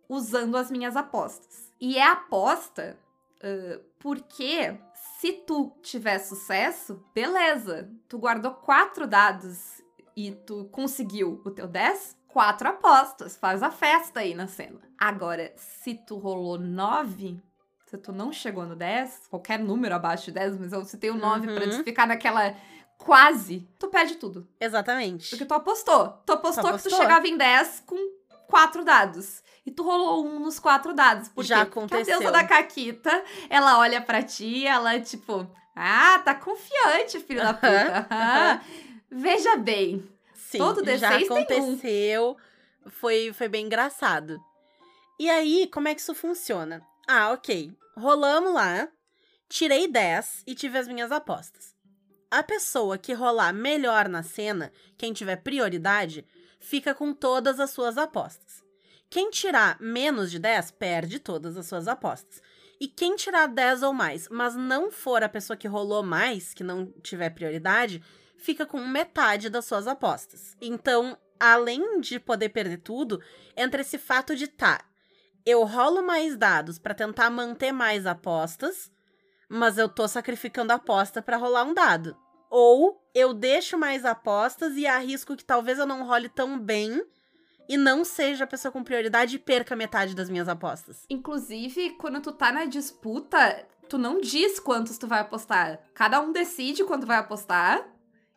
usando 0.10 0.56
as 0.56 0.72
minhas 0.72 0.96
apostas. 0.96 1.72
E 1.80 1.98
é 1.98 2.08
aposta 2.08 2.98
uh, 3.38 3.84
porque 4.00 4.76
se 5.20 5.34
tu 5.34 5.76
tiver 5.82 6.20
sucesso, 6.20 7.04
beleza. 7.14 7.90
Tu 8.08 8.20
guardou 8.20 8.52
quatro 8.52 9.08
dados 9.08 9.82
e 10.16 10.32
tu 10.32 10.66
conseguiu 10.72 11.42
o 11.44 11.50
teu 11.50 11.68
10, 11.68 12.16
quatro 12.28 12.70
apostas. 12.70 13.36
Faz 13.36 13.64
a 13.64 13.72
festa 13.72 14.20
aí 14.20 14.36
na 14.36 14.46
cena. 14.46 14.80
Agora, 14.96 15.52
se 15.56 15.96
tu 15.96 16.18
rolou 16.18 16.60
nove, 16.60 17.42
se 17.88 17.98
tu 17.98 18.12
não 18.12 18.32
chegou 18.32 18.68
no 18.68 18.76
10, 18.76 19.28
qualquer 19.28 19.58
número 19.58 19.96
abaixo 19.96 20.26
de 20.26 20.34
10, 20.34 20.60
mas 20.60 20.72
eu 20.72 20.86
citei 20.86 21.10
o 21.10 21.18
9 21.18 21.48
uhum. 21.48 21.56
pra 21.56 21.84
ficar 21.84 22.06
naquela 22.06 22.56
quase, 23.00 23.68
tu 23.80 23.88
perde 23.88 24.18
tudo. 24.18 24.48
Exatamente. 24.60 25.32
Porque 25.32 25.46
tu 25.46 25.54
apostou. 25.56 26.10
Tu 26.28 26.32
apostou, 26.32 26.64
tu 26.64 26.68
apostou. 26.68 26.92
que 26.92 26.96
tu 26.96 27.02
chegava 27.02 27.28
em 27.28 27.38
10 27.38 27.84
com 27.88 28.17
quatro 28.48 28.84
dados. 28.84 29.44
E 29.66 29.72
tu 29.72 29.84
rolou 29.84 30.26
um 30.26 30.40
nos 30.40 30.60
quatro 30.60 30.94
dados. 30.94 31.28
Por 31.30 31.44
Já 31.44 31.62
aconteceu. 31.62 32.00
Porque 32.00 32.12
a 32.12 32.18
deusa 32.18 32.32
da 32.32 32.48
Caquita, 32.48 33.24
ela 33.50 33.80
olha 33.80 34.02
para 34.02 34.24
ti, 34.24 34.66
ela 34.66 35.00
tipo, 35.00 35.50
ah, 35.76 36.20
tá 36.20 36.34
confiante, 36.34 37.20
filho 37.20 37.42
da 37.42 37.54
puta. 37.54 38.62
Veja 39.12 39.58
bem. 39.58 40.08
Sim, 40.34 40.58
todo 40.58 40.82
D6 40.82 40.98
já 40.98 41.18
aconteceu. 41.18 42.38
Um. 42.86 42.90
Foi, 42.90 43.34
foi 43.34 43.48
bem 43.50 43.66
engraçado. 43.66 44.42
E 45.20 45.30
aí, 45.30 45.68
como 45.68 45.88
é 45.88 45.96
que 45.96 46.02
isso 46.02 46.16
funciona? 46.16 46.82
Ah, 47.08 47.32
ok. 47.32 47.72
Rolamos 47.98 48.54
lá, 48.54 48.88
tirei 49.50 49.88
10 49.88 50.44
e 50.48 50.56
tive 50.56 50.78
as 50.78 50.88
minhas 50.88 51.12
apostas. 51.12 51.76
A 52.30 52.44
pessoa 52.44 52.98
que 52.98 53.14
rolar 53.14 53.54
melhor 53.54 54.08
na 54.08 54.22
cena, 54.22 54.72
quem 54.98 55.14
tiver 55.14 55.38
prioridade, 55.38 56.26
fica 56.60 56.94
com 56.94 57.14
todas 57.14 57.60
as 57.60 57.72
suas 57.72 57.98
apostas. 57.98 58.64
Quem 59.10 59.30
tirar 59.30 59.78
menos 59.80 60.30
de 60.30 60.40
10 60.40 60.72
perde 60.72 61.20
todas 61.20 61.58
as 61.58 61.66
suas 61.66 61.88
apostas. 61.88 62.42
E 62.80 62.88
quem 62.88 63.16
tirar 63.16 63.48
10 63.48 63.84
ou 63.84 63.94
mais, 63.94 64.28
mas 64.30 64.56
não 64.56 64.92
for 64.92 65.24
a 65.24 65.30
pessoa 65.30 65.58
que 65.58 65.68
rolou 65.68 66.04
mais, 66.04 66.54
que 66.54 66.64
não 66.64 66.92
tiver 67.02 67.30
prioridade, 67.32 68.04
fica 68.38 68.66
com 68.66 68.86
metade 68.86 69.50
das 69.50 69.66
suas 69.66 69.88
apostas. 69.88 70.56
Então, 70.62 71.18
além 71.40 72.00
de 72.02 72.20
poder 72.20 72.50
perder 72.50 72.78
tudo, 72.78 73.22
entra 73.56 73.82
esse 73.82 73.98
fato 73.98 74.36
de 74.36 74.48
tá, 74.48 74.84
eu 75.46 75.64
rolo 75.64 76.04
mais 76.04 76.36
dados 76.36 76.78
para 76.78 76.94
tentar 76.94 77.30
manter 77.30 77.72
mais 77.72 78.06
apostas, 78.06 78.92
mas 79.50 79.78
eu 79.78 79.88
tô 79.88 80.08
sacrificando 80.08 80.74
a 80.74 80.76
aposta 80.76 81.22
para 81.22 81.38
rolar 81.38 81.64
um 81.64 81.74
dado. 81.74 82.18
Ou 82.50 83.02
eu 83.14 83.34
deixo 83.34 83.78
mais 83.78 84.06
apostas 84.06 84.76
e 84.78 84.86
arrisco 84.86 85.36
que 85.36 85.44
talvez 85.44 85.80
eu 85.80 85.86
não 85.86 86.06
role 86.06 86.30
tão 86.30 86.60
bem 86.60 87.04
e 87.68 87.76
não 87.76 88.06
seja 88.06 88.46
a 88.46 88.48
pessoa 88.48 88.72
com 88.72 88.84
prioridade 88.84 89.36
e 89.36 89.40
perca 89.40 89.76
metade 89.76 90.16
das 90.16 90.30
minhas 90.30 90.48
apostas. 90.48 91.06
Inclusive, 91.10 91.92
quando 91.92 92.22
tu 92.22 92.32
tá 92.32 92.52
na 92.52 92.66
disputa, 92.66 93.68
tu 93.90 93.98
não 93.98 94.22
diz 94.22 94.60
quantos 94.60 94.98
tu 94.98 95.08
vai 95.08 95.20
apostar. 95.20 95.80
Cada 95.94 96.22
um 96.22 96.32
decide 96.32 96.84
quanto 96.84 97.06
vai 97.06 97.18
apostar 97.18 97.86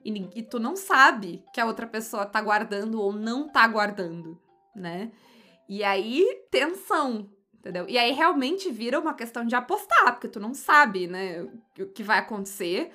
e, 0.05 0.29
e 0.35 0.43
tu 0.43 0.59
não 0.59 0.75
sabe 0.75 1.45
que 1.53 1.61
a 1.61 1.67
outra 1.67 1.87
pessoa 1.87 2.27
tá 2.27 2.41
guardando 2.41 3.01
ou 3.01 3.13
não 3.13 3.49
tá 3.49 3.67
guardando, 3.69 4.41
né? 4.75 5.13
E 5.69 5.85
aí, 5.85 6.27
tensão, 6.51 7.31
entendeu? 7.55 7.87
E 7.89 7.97
aí 7.97 8.13
realmente 8.13 8.71
vira 8.71 8.99
uma 8.99 9.15
questão 9.15 9.45
de 9.45 9.55
apostar, 9.55 10.13
porque 10.13 10.27
tu 10.27 10.41
não 10.41 10.53
sabe, 10.53 11.07
né, 11.07 11.43
o 11.79 11.87
que 11.87 12.03
vai 12.03 12.19
acontecer. 12.19 12.91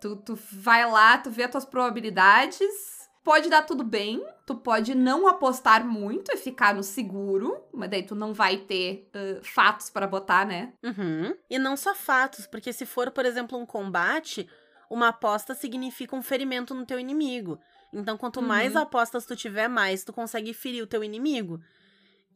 Tu, 0.00 0.16
tu 0.16 0.38
vai 0.52 0.88
lá, 0.90 1.18
tu 1.18 1.30
vê 1.30 1.44
as 1.44 1.50
tuas 1.50 1.64
probabilidades. 1.64 2.98
Pode 3.24 3.50
dar 3.50 3.62
tudo 3.62 3.84
bem, 3.84 4.24
tu 4.46 4.54
pode 4.54 4.94
não 4.94 5.26
apostar 5.28 5.84
muito 5.84 6.32
e 6.32 6.36
ficar 6.36 6.74
no 6.74 6.82
seguro, 6.82 7.62
mas 7.74 7.90
daí 7.90 8.02
tu 8.02 8.14
não 8.14 8.32
vai 8.32 8.56
ter 8.56 9.10
uh, 9.14 9.44
fatos 9.44 9.90
para 9.90 10.06
botar, 10.06 10.46
né? 10.46 10.72
Uhum. 10.82 11.34
E 11.50 11.58
não 11.58 11.76
só 11.76 11.94
fatos, 11.94 12.46
porque 12.46 12.72
se 12.72 12.86
for, 12.86 13.10
por 13.10 13.26
exemplo, 13.26 13.58
um 13.58 13.66
combate, 13.66 14.48
uma 14.88 15.08
aposta 15.08 15.54
significa 15.54 16.16
um 16.16 16.22
ferimento 16.22 16.74
no 16.74 16.86
teu 16.86 16.98
inimigo. 16.98 17.60
Então, 17.92 18.16
quanto 18.16 18.40
mais 18.40 18.74
Uhum. 18.74 18.82
apostas 18.82 19.26
tu 19.26 19.36
tiver, 19.36 19.68
mais 19.68 20.04
tu 20.04 20.12
consegue 20.12 20.54
ferir 20.54 20.82
o 20.82 20.86
teu 20.86 21.04
inimigo. 21.04 21.60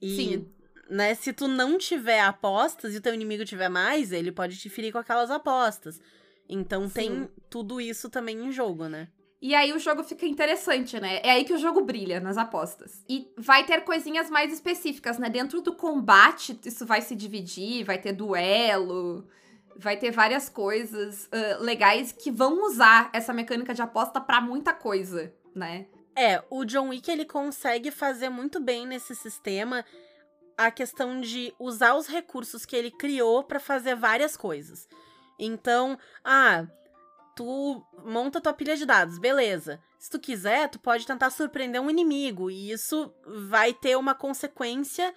E, 0.00 0.16
Sim. 0.16 0.52
né, 0.90 1.14
se 1.14 1.32
tu 1.32 1.48
não 1.48 1.78
tiver 1.78 2.20
apostas 2.20 2.94
e 2.94 2.98
o 2.98 3.00
teu 3.00 3.14
inimigo 3.14 3.46
tiver 3.46 3.70
mais, 3.70 4.12
ele 4.12 4.32
pode 4.32 4.58
te 4.58 4.68
ferir 4.68 4.92
com 4.92 4.98
aquelas 4.98 5.30
apostas. 5.30 5.98
Então 6.48 6.88
tem 6.88 7.10
Sim. 7.10 7.28
tudo 7.48 7.80
isso 7.80 8.10
também 8.10 8.46
em 8.46 8.52
jogo, 8.52 8.88
né? 8.88 9.08
E 9.40 9.56
aí 9.56 9.72
o 9.72 9.78
jogo 9.78 10.04
fica 10.04 10.24
interessante, 10.24 11.00
né? 11.00 11.20
É 11.24 11.32
aí 11.32 11.44
que 11.44 11.52
o 11.52 11.58
jogo 11.58 11.82
brilha 11.82 12.20
nas 12.20 12.38
apostas. 12.38 13.04
E 13.08 13.28
vai 13.36 13.66
ter 13.66 13.80
coisinhas 13.80 14.30
mais 14.30 14.52
específicas, 14.52 15.18
né? 15.18 15.28
Dentro 15.28 15.60
do 15.60 15.74
combate, 15.74 16.58
isso 16.64 16.86
vai 16.86 17.02
se 17.02 17.16
dividir, 17.16 17.84
vai 17.84 17.98
ter 17.98 18.12
duelo, 18.12 19.26
vai 19.76 19.96
ter 19.96 20.12
várias 20.12 20.48
coisas 20.48 21.28
ah, 21.32 21.58
legais 21.60 22.12
que 22.12 22.30
vão 22.30 22.64
usar 22.64 23.10
essa 23.12 23.32
mecânica 23.32 23.74
de 23.74 23.82
aposta 23.82 24.20
pra 24.20 24.40
muita 24.40 24.72
coisa, 24.72 25.34
né? 25.52 25.86
É, 26.16 26.42
o 26.48 26.64
John 26.64 26.90
Wick 26.90 27.10
ele 27.10 27.24
consegue 27.24 27.90
fazer 27.90 28.28
muito 28.28 28.60
bem 28.60 28.86
nesse 28.86 29.16
sistema 29.16 29.84
a 30.56 30.70
questão 30.70 31.20
de 31.20 31.52
usar 31.58 31.94
os 31.94 32.06
recursos 32.06 32.64
que 32.64 32.76
ele 32.76 32.90
criou 32.90 33.42
pra 33.42 33.58
fazer 33.58 33.96
várias 33.96 34.36
coisas. 34.36 34.86
Então, 35.38 35.98
ah, 36.24 36.66
tu 37.34 37.84
monta 38.04 38.40
tua 38.40 38.52
pilha 38.52 38.76
de 38.76 38.86
dados, 38.86 39.18
beleza. 39.18 39.80
Se 39.98 40.10
tu 40.10 40.18
quiser, 40.18 40.68
tu 40.68 40.78
pode 40.78 41.06
tentar 41.06 41.30
surpreender 41.30 41.80
um 41.80 41.90
inimigo 41.90 42.50
e 42.50 42.70
isso 42.70 43.12
vai 43.26 43.72
ter 43.72 43.96
uma 43.96 44.14
consequência 44.14 45.14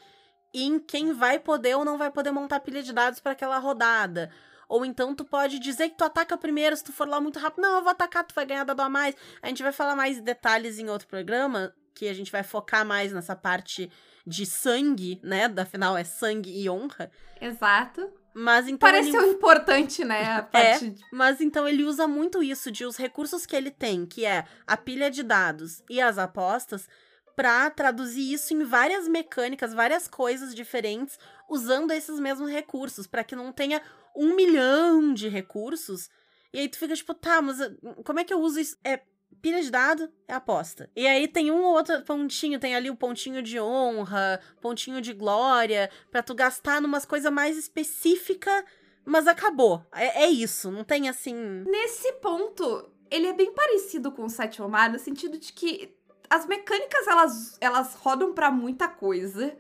em 0.53 0.79
quem 0.79 1.11
vai 1.11 1.39
poder 1.39 1.75
ou 1.75 1.83
não 1.83 1.97
vai 1.97 2.11
poder 2.11 2.31
montar 2.31 2.59
pilha 2.61 2.81
de 2.81 2.93
dados 2.93 3.19
para 3.19 3.33
aquela 3.33 3.57
rodada. 3.57 4.31
Ou 4.67 4.85
então 4.85 5.13
tu 5.13 5.25
pode 5.25 5.59
dizer 5.59 5.89
que 5.89 5.97
tu 5.97 6.03
ataca 6.03 6.37
primeiro, 6.37 6.75
se 6.75 6.83
tu 6.83 6.91
for 6.91 7.07
lá 7.07 7.19
muito 7.19 7.39
rápido, 7.39 7.61
não, 7.61 7.77
eu 7.77 7.81
vou 7.81 7.91
atacar, 7.91 8.23
tu 8.23 8.33
vai 8.33 8.45
ganhar 8.45 8.63
dado 8.63 8.81
a 8.81 8.89
mais. 8.89 9.15
A 9.41 9.47
gente 9.47 9.61
vai 9.61 9.71
falar 9.71 9.95
mais 9.95 10.19
detalhes 10.21 10.79
em 10.79 10.89
outro 10.89 11.07
programa, 11.07 11.73
que 11.93 12.07
a 12.07 12.13
gente 12.13 12.31
vai 12.31 12.43
focar 12.43 12.85
mais 12.85 13.11
nessa 13.11 13.35
parte 13.35 13.91
de 14.25 14.45
sangue, 14.45 15.19
né? 15.23 15.45
Afinal, 15.57 15.95
é 15.95 16.03
sangue 16.03 16.51
e 16.51 16.69
honra. 16.69 17.11
Exato. 17.39 18.11
Mas 18.37 18.67
então. 18.67 18.89
ele- 18.89 19.11
Pareceu 19.11 19.31
importante, 19.31 20.03
né? 20.03 20.25
A 20.35 20.43
parte 20.43 20.89
de- 20.89 21.03
Mas 21.11 21.39
então 21.39 21.65
ele 21.67 21.83
usa 21.85 22.05
muito 22.07 22.43
isso 22.43 22.69
de 22.69 22.85
os 22.85 22.97
recursos 22.97 23.45
que 23.45 23.55
ele 23.55 23.71
tem, 23.71 24.05
que 24.05 24.25
é 24.25 24.45
a 24.67 24.75
pilha 24.75 25.09
de 25.09 25.23
dados 25.23 25.81
e 25.89 26.01
as 26.01 26.17
apostas, 26.17 26.87
pra 27.35 27.69
traduzir 27.69 28.33
isso 28.33 28.53
em 28.53 28.63
várias 28.63 29.07
mecânicas, 29.07 29.73
várias 29.73 30.07
coisas 30.07 30.53
diferentes, 30.53 31.17
usando 31.49 31.91
esses 31.91 32.19
mesmos 32.19 32.49
recursos, 32.51 33.07
pra 33.07 33.23
que 33.23 33.35
não 33.35 33.51
tenha 33.53 33.81
um 34.15 34.35
milhão 34.35 35.13
de 35.13 35.27
recursos. 35.29 36.09
E 36.53 36.59
aí 36.59 36.67
tu 36.69 36.77
fica 36.77 36.95
tipo, 36.95 37.13
tá, 37.13 37.41
mas 37.41 37.59
uh, 37.59 38.03
como 38.05 38.19
é 38.19 38.23
que 38.23 38.33
eu 38.33 38.39
uso 38.39 38.59
isso? 38.59 38.77
É 38.83 38.99
pilha 39.41 39.61
de 39.61 39.69
dado, 39.69 40.09
é 40.27 40.33
aposta. 40.33 40.89
E 40.95 41.05
aí 41.07 41.27
tem 41.27 41.51
um 41.51 41.63
ou 41.63 41.73
outro 41.75 42.01
pontinho, 42.03 42.59
tem 42.59 42.75
ali 42.75 42.89
o 42.89 42.95
pontinho 42.95 43.41
de 43.41 43.59
honra, 43.59 44.39
pontinho 44.61 45.01
de 45.01 45.13
glória, 45.13 45.89
pra 46.11 46.23
tu 46.23 46.33
gastar 46.33 46.81
numas 46.81 47.05
coisas 47.05 47.31
mais 47.31 47.57
específicas 47.57 48.63
mas 49.05 49.27
acabou. 49.27 49.85
É, 49.93 50.23
é 50.23 50.29
isso. 50.29 50.71
Não 50.71 50.83
tem 50.83 51.07
assim. 51.07 51.35
Nesse 51.35 52.11
ponto, 52.13 52.89
ele 53.09 53.27
é 53.27 53.33
bem 53.33 53.53
parecido 53.53 54.11
com 54.11 54.25
o 54.25 54.29
Sétimo 54.29 54.67
Mar, 54.67 54.89
no 54.89 54.97
sentido 54.97 55.37
de 55.37 55.53
que 55.53 55.95
as 56.27 56.47
mecânicas, 56.47 57.07
elas, 57.07 57.57
elas 57.61 57.93
rodam 57.95 58.33
pra 58.33 58.49
muita 58.49 58.87
coisa, 58.87 59.55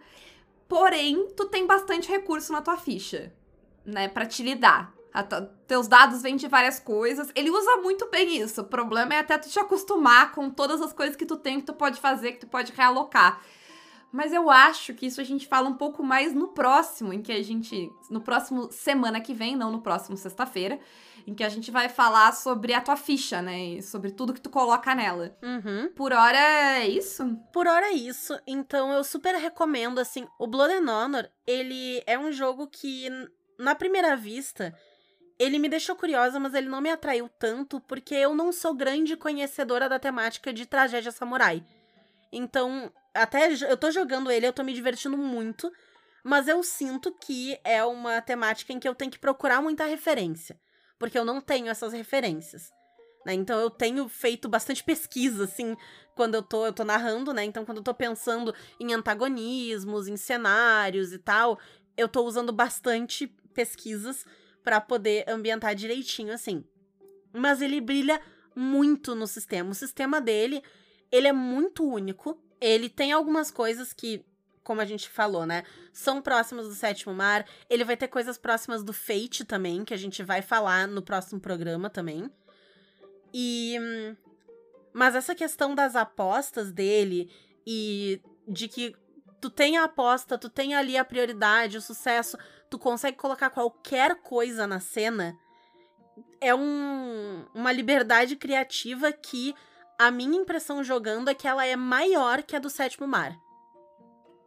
porém, 0.67 1.27
tu 1.37 1.45
tem 1.45 1.67
bastante 1.67 2.09
recurso 2.09 2.51
na 2.51 2.61
tua 2.61 2.75
ficha, 2.75 3.31
né, 3.85 4.07
pra 4.07 4.25
te 4.25 4.41
lidar. 4.41 4.94
Teus 5.67 5.87
dados 5.87 6.21
vêm 6.21 6.35
de 6.35 6.47
várias 6.47 6.79
coisas. 6.79 7.31
Ele 7.35 7.49
usa 7.49 7.77
muito 7.77 8.09
bem 8.09 8.37
isso. 8.37 8.61
O 8.61 8.65
problema 8.65 9.13
é 9.13 9.19
até 9.19 9.37
tu 9.37 9.49
te 9.49 9.59
acostumar 9.59 10.31
com 10.31 10.49
todas 10.49 10.81
as 10.81 10.93
coisas 10.93 11.15
que 11.15 11.25
tu 11.25 11.37
tem, 11.37 11.59
que 11.59 11.65
tu 11.65 11.73
pode 11.73 11.99
fazer, 11.99 12.33
que 12.33 12.39
tu 12.39 12.47
pode 12.47 12.71
realocar. 12.71 13.41
Mas 14.15 14.31
eu 14.31 14.49
acho 14.49 14.93
que 14.93 15.07
isso 15.07 15.19
a 15.19 15.25
gente 15.25 15.45
fala 15.45 15.67
um 15.67 15.73
pouco 15.73 16.01
mais 16.01 16.33
no 16.33 16.47
próximo, 16.47 17.11
em 17.11 17.21
que 17.21 17.33
a 17.33 17.43
gente. 17.43 17.91
No 18.09 18.21
próximo 18.21 18.71
semana 18.71 19.19
que 19.19 19.33
vem, 19.33 19.57
não 19.57 19.69
no 19.69 19.81
próximo 19.81 20.15
sexta-feira, 20.15 20.79
em 21.27 21.33
que 21.33 21.43
a 21.43 21.49
gente 21.49 21.69
vai 21.69 21.89
falar 21.89 22.31
sobre 22.33 22.73
a 22.73 22.79
tua 22.79 22.95
ficha, 22.95 23.41
né? 23.41 23.59
E 23.59 23.83
sobre 23.83 24.11
tudo 24.11 24.33
que 24.33 24.39
tu 24.39 24.49
coloca 24.49 24.95
nela. 24.95 25.37
Uhum. 25.43 25.91
Por 25.93 26.13
hora 26.13 26.37
é 26.37 26.87
isso? 26.87 27.35
Por 27.51 27.67
hora 27.67 27.87
é 27.87 27.91
isso. 27.91 28.39
Então 28.47 28.93
eu 28.93 29.03
super 29.03 29.35
recomendo, 29.35 29.99
assim. 29.99 30.25
O 30.39 30.47
Blood 30.47 30.75
and 30.75 30.89
Honor, 30.89 31.29
ele 31.45 32.01
é 32.07 32.17
um 32.17 32.31
jogo 32.31 32.67
que, 32.67 33.09
na 33.59 33.75
primeira 33.75 34.15
vista, 34.15 34.73
ele 35.37 35.59
me 35.59 35.67
deixou 35.67 35.95
curiosa, 35.95 36.39
mas 36.39 36.53
ele 36.53 36.69
não 36.69 36.81
me 36.81 36.89
atraiu 36.89 37.29
tanto, 37.37 37.79
porque 37.81 38.15
eu 38.15 38.33
não 38.33 38.51
sou 38.51 38.73
grande 38.73 39.17
conhecedora 39.17 39.89
da 39.89 39.99
temática 39.99 40.53
de 40.53 40.65
tragédia 40.65 41.11
samurai. 41.11 41.63
Então, 42.31 42.91
até 43.13 43.51
eu 43.51 43.77
tô 43.77 43.91
jogando 43.91 44.31
ele, 44.31 44.47
eu 44.47 44.53
tô 44.53 44.63
me 44.63 44.73
divertindo 44.73 45.17
muito, 45.17 45.71
mas 46.23 46.47
eu 46.47 46.63
sinto 46.63 47.11
que 47.11 47.59
é 47.63 47.83
uma 47.83 48.21
temática 48.21 48.73
em 48.73 48.79
que 48.79 48.87
eu 48.87 48.95
tenho 48.95 49.11
que 49.11 49.19
procurar 49.19 49.61
muita 49.61 49.85
referência, 49.85 50.59
porque 50.97 51.17
eu 51.17 51.25
não 51.25 51.41
tenho 51.41 51.67
essas 51.67 51.93
referências. 51.93 52.71
né? 53.25 53.33
Então 53.33 53.59
eu 53.59 53.69
tenho 53.69 54.07
feito 54.07 54.47
bastante 54.47 54.83
pesquisa, 54.83 55.43
assim, 55.43 55.75
quando 56.15 56.35
eu 56.35 56.41
tô, 56.41 56.65
eu 56.65 56.73
tô 56.73 56.85
narrando, 56.85 57.33
né? 57.33 57.43
Então, 57.43 57.65
quando 57.65 57.79
eu 57.79 57.83
tô 57.83 57.93
pensando 57.93 58.55
em 58.79 58.93
antagonismos, 58.93 60.07
em 60.07 60.15
cenários 60.15 61.11
e 61.11 61.19
tal, 61.19 61.59
eu 61.97 62.07
tô 62.07 62.23
usando 62.23 62.53
bastante 62.53 63.27
pesquisas 63.53 64.25
pra 64.65 64.81
poder 64.81 65.23
ambientar 65.29 65.75
direitinho, 65.75 66.33
assim. 66.33 66.65
Mas 67.31 67.61
ele 67.61 67.79
brilha 67.79 68.19
muito 68.55 69.13
no 69.13 69.27
sistema. 69.27 69.69
O 69.69 69.75
sistema 69.75 70.19
dele, 70.19 70.63
ele 71.11 71.27
é 71.27 71.31
muito 71.31 71.87
único. 71.87 72.37
Ele 72.59 72.89
tem 72.89 73.11
algumas 73.11 73.51
coisas 73.51 73.93
que, 73.93 74.25
como 74.63 74.81
a 74.81 74.85
gente 74.85 75.07
falou, 75.07 75.45
né? 75.45 75.63
São 75.93 76.19
próximas 76.19 76.67
do 76.67 76.73
Sétimo 76.73 77.13
Mar. 77.13 77.45
Ele 77.69 77.83
vai 77.83 77.95
ter 77.95 78.07
coisas 78.07 78.39
próximas 78.39 78.83
do 78.83 78.91
Fate 78.91 79.45
também, 79.45 79.85
que 79.85 79.93
a 79.93 79.97
gente 79.97 80.23
vai 80.23 80.41
falar 80.41 80.87
no 80.87 81.01
próximo 81.01 81.39
programa 81.39 81.89
também. 81.89 82.29
E. 83.31 83.77
Mas 84.91 85.13
essa 85.13 85.35
questão 85.35 85.75
das 85.75 85.95
apostas 85.95 86.71
dele 86.71 87.29
e 87.67 88.21
de 88.47 88.67
que 88.67 88.95
tu 89.45 89.49
tem 89.51 89.77
a 89.77 89.83
aposta, 89.83 90.37
tu 90.39 90.49
tem 90.49 90.73
ali 90.73 90.97
a 90.97 91.05
prioridade, 91.05 91.77
o 91.77 91.81
sucesso, 91.81 92.35
tu 92.69 92.79
consegue 92.79 93.15
colocar 93.17 93.51
qualquer 93.51 94.15
coisa 94.15 94.65
na 94.65 94.79
cena, 94.79 95.37
é 96.41 96.53
um, 96.55 97.45
uma 97.53 97.71
liberdade 97.71 98.35
criativa 98.35 99.11
que 99.11 99.53
a 99.99 100.09
minha 100.09 100.35
impressão 100.39 100.83
jogando 100.83 101.29
é 101.29 101.33
que 101.35 101.47
ela 101.47 101.63
é 101.65 101.75
maior 101.75 102.41
que 102.41 102.55
a 102.55 102.59
do 102.59 102.69
Sétimo 102.69 103.07
Mar. 103.07 103.35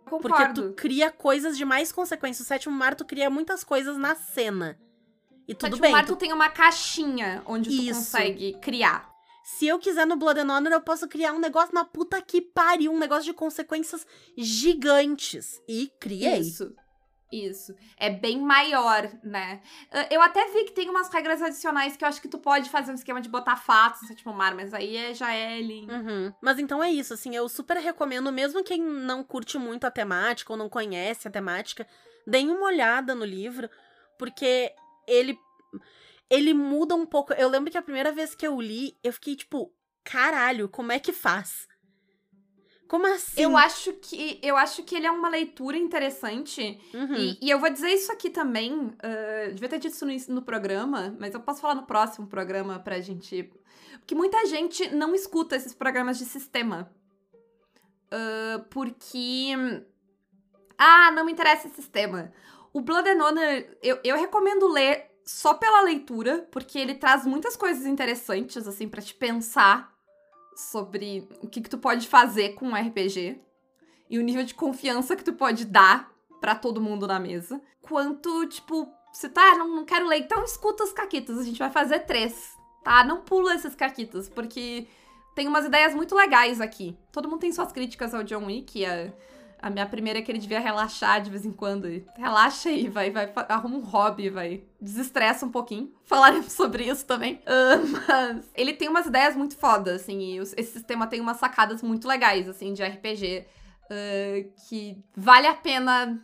Porque 0.05 0.29
Concordo. 0.29 0.71
tu 0.71 0.75
cria 0.75 1.11
coisas 1.11 1.57
de 1.57 1.65
mais 1.65 1.93
consequência. 1.93 2.43
O 2.43 2.47
Sétimo 2.47 2.75
Mar, 2.75 2.95
tu 2.95 3.05
cria 3.05 3.31
muitas 3.31 3.63
coisas 3.63 3.97
na 3.97 4.15
cena. 4.15 4.79
E 5.47 5.55
tudo 5.55 5.71
Sétimo 5.77 5.83
bem. 5.83 5.93
Mar, 5.93 6.05
tu- 6.05 6.15
tu 6.15 6.19
tem 6.19 6.33
uma 6.33 6.49
caixinha 6.49 7.43
onde 7.47 7.69
tu 7.71 7.83
Isso. 7.83 8.01
consegue 8.01 8.55
criar. 8.61 9.08
Se 9.51 9.67
eu 9.67 9.79
quiser 9.79 10.07
no 10.07 10.15
Blood 10.15 10.41
and 10.41 10.53
Honor, 10.55 10.73
eu 10.75 10.81
posso 10.81 11.09
criar 11.09 11.33
um 11.33 11.39
negócio 11.39 11.75
na 11.75 11.83
puta 11.83 12.21
que 12.21 12.43
pariu. 12.43 12.93
Um 12.93 12.99
negócio 12.99 13.25
de 13.25 13.33
consequências 13.33 14.07
gigantes. 14.37 15.63
E 15.67 15.91
criei. 15.99 16.41
Isso. 16.41 16.77
Isso. 17.33 17.75
É 17.97 18.11
bem 18.11 18.41
maior, 18.43 19.11
né? 19.25 19.63
Ah, 19.91 20.07
Eu 20.11 20.21
até 20.21 20.47
vi 20.53 20.65
que 20.65 20.73
tem 20.73 20.91
umas 20.91 21.09
regras 21.09 21.41
adicionais 21.41 21.97
que 21.97 22.05
eu 22.05 22.09
acho 22.09 22.21
que 22.21 22.29
tu 22.29 22.39
pode 22.39 22.69
fazer 22.69 22.93
um 22.93 22.95
esquema 22.95 23.23
de 23.23 23.29
botar 23.31 23.57
fatos 23.57 24.03
no 24.03 24.09
sétimo 24.09 24.35
mar, 24.35 24.55
mas 24.55 24.75
aí 24.75 24.95
é, 24.97 25.15
já 25.15 25.33
é 25.33 25.57
ali. 25.57 25.87
Uhum. 25.91 26.33
Mas 26.43 26.59
então 26.59 26.85
é 26.85 26.91
isso, 26.91 27.15
assim, 27.15 27.35
eu 27.35 27.49
super 27.49 27.79
recomendo, 27.79 28.31
mesmo 28.31 28.63
quem 28.63 28.83
não 28.83 29.25
curte 29.25 29.57
muito 29.57 29.87
a 29.87 29.91
temática 29.91 30.53
ou 30.53 30.59
não 30.59 30.69
conhece 30.69 31.27
a 31.27 31.31
temática, 31.31 31.87
deem 32.27 32.51
uma 32.51 32.67
olhada 32.67 33.15
no 33.15 33.25
livro, 33.25 33.69
porque 34.19 34.73
ele 35.07 35.39
ele 36.31 36.55
muda 36.55 36.95
um 36.95 37.07
pouco. 37.07 37.33
Eu 37.35 37.49
lembro 37.49 37.71
que 37.71 37.79
a 37.79 37.83
primeira 37.83 38.13
vez 38.13 38.35
que 38.35 38.47
eu 38.47 38.61
li, 38.61 38.97
eu 39.03 39.13
fiquei 39.13 39.37
tipo, 39.37 39.73
caralho, 40.05 40.69
como 40.69 40.93
é 40.93 40.99
que 40.99 41.13
faz? 41.13 41.67
Como 42.89 43.07
assim? 43.07 43.43
Eu 43.43 43.55
acho 43.55 43.93
que 43.93 44.41
eu 44.43 44.57
acho 44.57 44.83
que 44.83 44.97
ele 44.97 45.07
é 45.07 45.11
uma 45.11 45.29
leitura 45.29 45.77
interessante. 45.77 46.81
Uhum. 46.95 47.15
E, 47.15 47.39
e 47.43 47.51
eu 47.51 47.61
vou 47.61 47.69
dizer 47.69 47.91
isso 47.91 48.11
aqui 48.11 48.31
também. 48.31 48.95
ah, 49.03 49.51
devia 49.53 49.69
ter 49.69 49.79
dito 49.79 49.93
isso 49.93 50.07
no, 50.07 50.35
no 50.37 50.43
programa, 50.43 51.15
mas 51.21 51.35
eu 51.35 51.41
posso 51.41 51.61
falar 51.61 51.75
no 51.75 51.87
próximo 51.87 52.27
programa 52.27 52.79
pra 52.79 53.01
gente. 53.01 53.51
Porque 53.99 54.15
muita 54.15 54.47
gente 54.47 54.89
não 54.95 55.15
escuta 55.15 55.55
esses 55.55 55.75
programas 55.75 56.19
de 56.19 56.25
sistema. 56.25 56.91
Ah, 58.11 58.65
porque. 58.71 59.53
Ah, 60.79 61.11
não 61.11 61.25
me 61.25 61.33
interessa 61.33 61.67
esse 61.67 61.77
sistema. 61.77 62.33
O 62.73 62.81
Blood 62.81 63.09
and 63.09 63.23
Honor, 63.23 63.65
eu, 63.83 63.99
eu 64.05 64.17
recomendo 64.17 64.69
ler 64.69 65.08
só 65.29 65.53
pela 65.53 65.83
leitura, 65.83 66.49
porque 66.51 66.79
ele 66.79 66.95
traz 66.95 67.27
muitas 67.27 67.55
coisas 67.55 67.85
interessantes, 67.85 68.67
assim, 68.67 68.89
para 68.89 69.03
te 69.03 69.13
pensar 69.13 69.95
sobre 70.57 71.29
o 71.43 71.47
que, 71.47 71.61
que 71.61 71.69
tu 71.69 71.77
pode 71.77 72.09
fazer 72.09 72.55
com 72.55 72.69
um 72.69 72.75
RPG 72.75 73.39
e 74.09 74.19
o 74.19 74.23
nível 74.23 74.43
de 74.43 74.55
confiança 74.55 75.15
que 75.15 75.23
tu 75.23 75.35
pode 75.35 75.67
dar 75.67 76.11
para 76.41 76.55
todo 76.55 76.81
mundo 76.81 77.07
na 77.07 77.21
mesa. 77.21 77.61
Quanto, 77.83 78.47
tipo, 78.47 78.91
se 79.13 79.29
tá, 79.29 79.55
não, 79.55 79.69
não 79.69 79.85
quero 79.85 80.09
ler, 80.09 80.21
então 80.21 80.43
escuta 80.43 80.83
os 80.83 80.95
caquitas, 80.95 81.37
a 81.39 81.43
gente 81.43 81.59
vai 81.59 81.71
fazer 81.71 82.01
três, 82.07 82.57
tá? 82.83 83.05
Não 83.05 83.21
pula 83.21 83.55
esses 83.55 83.75
caquitas, 83.75 84.31
porque 84.31 84.87
tem 85.35 85.47
umas 85.47 85.67
ideias 85.67 85.95
muito 85.95 86.15
legais 86.15 86.59
aqui. 86.59 86.97
Todo 87.13 87.29
mundo 87.29 87.41
tem 87.41 87.53
suas 87.53 87.71
críticas 87.71 88.15
ao 88.15 88.25
John 88.25 88.47
Wick, 88.47 88.83
a, 88.83 89.13
a 89.61 89.71
minha 89.71 89.87
primeira 89.87 90.19
é 90.19 90.23
que 90.23 90.31
ele 90.31 90.39
devia 90.39 90.61
relaxar 90.61 91.21
de 91.21 91.31
vez 91.31 91.45
em 91.45 91.53
quando. 91.53 91.87
Relaxa 92.17 92.69
aí, 92.69 92.89
vai, 92.89 93.11
vai, 93.11 93.33
arruma 93.49 93.77
um 93.77 93.83
hobby, 93.83 94.31
vai. 94.31 94.65
Desestressa 94.81 95.45
um 95.45 95.51
pouquinho. 95.51 95.93
Falaremos 96.05 96.53
sobre 96.53 96.85
isso 96.85 97.05
também. 97.05 97.35
Uh, 97.37 97.87
mas 98.07 98.51
ele 98.55 98.73
tem 98.75 98.89
umas 98.89 99.07
ideias 99.07 99.37
muito 99.37 99.57
fodas, 99.57 100.03
assim, 100.03 100.19
e 100.19 100.39
esse 100.39 100.73
sistema 100.73 101.07
tem 101.07 101.21
umas 101.21 101.39
sacadas 101.39 101.83
muito 101.83 102.07
legais, 102.07 102.49
assim, 102.49 102.73
de 102.73 102.83
RPG. 102.83 103.47
Uh, 103.85 104.53
que 104.69 105.03
vale 105.17 105.47
a 105.47 105.55
pena 105.55 106.23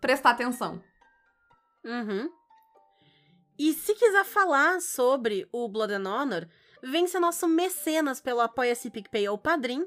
prestar 0.00 0.30
atenção. 0.30 0.82
Uhum. 1.84 2.28
E 3.58 3.72
se 3.72 3.94
quiser 3.94 4.24
falar 4.24 4.80
sobre 4.80 5.48
o 5.52 5.68
Blood 5.68 5.92
and 5.94 6.08
Honor, 6.08 6.48
ser 7.06 7.20
nosso 7.20 7.46
mecenas 7.46 8.20
pelo 8.20 8.40
Apoia-se 8.40 8.90
PicPay 8.90 9.28
ou 9.28 9.38
Padrim. 9.38 9.86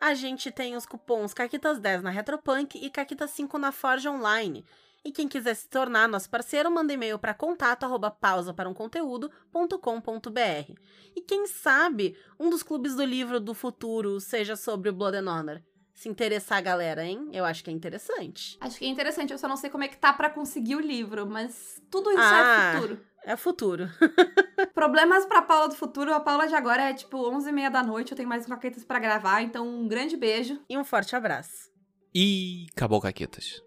A 0.00 0.14
gente 0.14 0.50
tem 0.50 0.76
os 0.76 0.86
cupons 0.86 1.34
Caquitas10 1.34 2.02
na 2.02 2.10
Retropunk 2.10 2.78
e 2.78 2.88
Caquitas5 2.88 3.54
na 3.54 3.72
Forge 3.72 4.08
Online. 4.08 4.64
E 5.04 5.10
quem 5.10 5.26
quiser 5.26 5.54
se 5.54 5.68
tornar 5.68 6.08
nosso 6.08 6.30
parceiro, 6.30 6.70
manda 6.70 6.92
e-mail 6.92 7.18
para 7.18 7.34
contato 7.34 7.84
arroba 7.84 8.10
pausa 8.10 8.54
para 8.54 8.68
um 8.68 8.74
conteúdo.com.br. 8.74 10.72
E 11.16 11.20
quem 11.20 11.46
sabe 11.46 12.16
um 12.38 12.48
dos 12.48 12.62
clubes 12.62 12.94
do 12.94 13.04
livro 13.04 13.40
do 13.40 13.54
futuro 13.54 14.20
seja 14.20 14.54
sobre 14.54 14.90
o 14.90 14.92
Blood 14.92 15.16
and 15.16 15.30
Honor 15.30 15.62
se 15.98 16.08
interessar 16.08 16.58
a 16.58 16.60
galera, 16.60 17.04
hein? 17.04 17.28
Eu 17.32 17.44
acho 17.44 17.64
que 17.64 17.70
é 17.70 17.72
interessante. 17.72 18.56
Acho 18.60 18.78
que 18.78 18.84
é 18.84 18.88
interessante, 18.88 19.32
eu 19.32 19.38
só 19.38 19.48
não 19.48 19.56
sei 19.56 19.68
como 19.68 19.82
é 19.82 19.88
que 19.88 19.96
tá 19.96 20.12
para 20.12 20.30
conseguir 20.30 20.76
o 20.76 20.80
livro, 20.80 21.26
mas 21.26 21.82
tudo 21.90 22.08
isso 22.12 22.20
é 22.20 22.24
ah, 22.24 22.72
é 22.72 22.76
futuro. 22.76 23.00
É 23.28 23.36
futuro. 23.36 23.90
Problemas 24.72 25.26
pra 25.26 25.42
Paula 25.42 25.68
do 25.68 25.74
futuro. 25.74 26.14
A 26.14 26.18
Paula 26.18 26.48
de 26.48 26.54
agora 26.54 26.88
é 26.88 26.94
tipo 26.94 27.30
11h30 27.30 27.70
da 27.70 27.82
noite, 27.82 28.12
eu 28.12 28.16
tenho 28.16 28.26
mais 28.26 28.46
caquetas 28.46 28.86
para 28.86 28.98
gravar, 28.98 29.42
então 29.42 29.68
um 29.68 29.86
grande 29.86 30.16
beijo. 30.16 30.58
E 30.66 30.78
um 30.78 30.82
forte 30.82 31.14
abraço. 31.14 31.70
E 32.14 32.66
acabou 32.74 33.02
caquetas. 33.02 33.62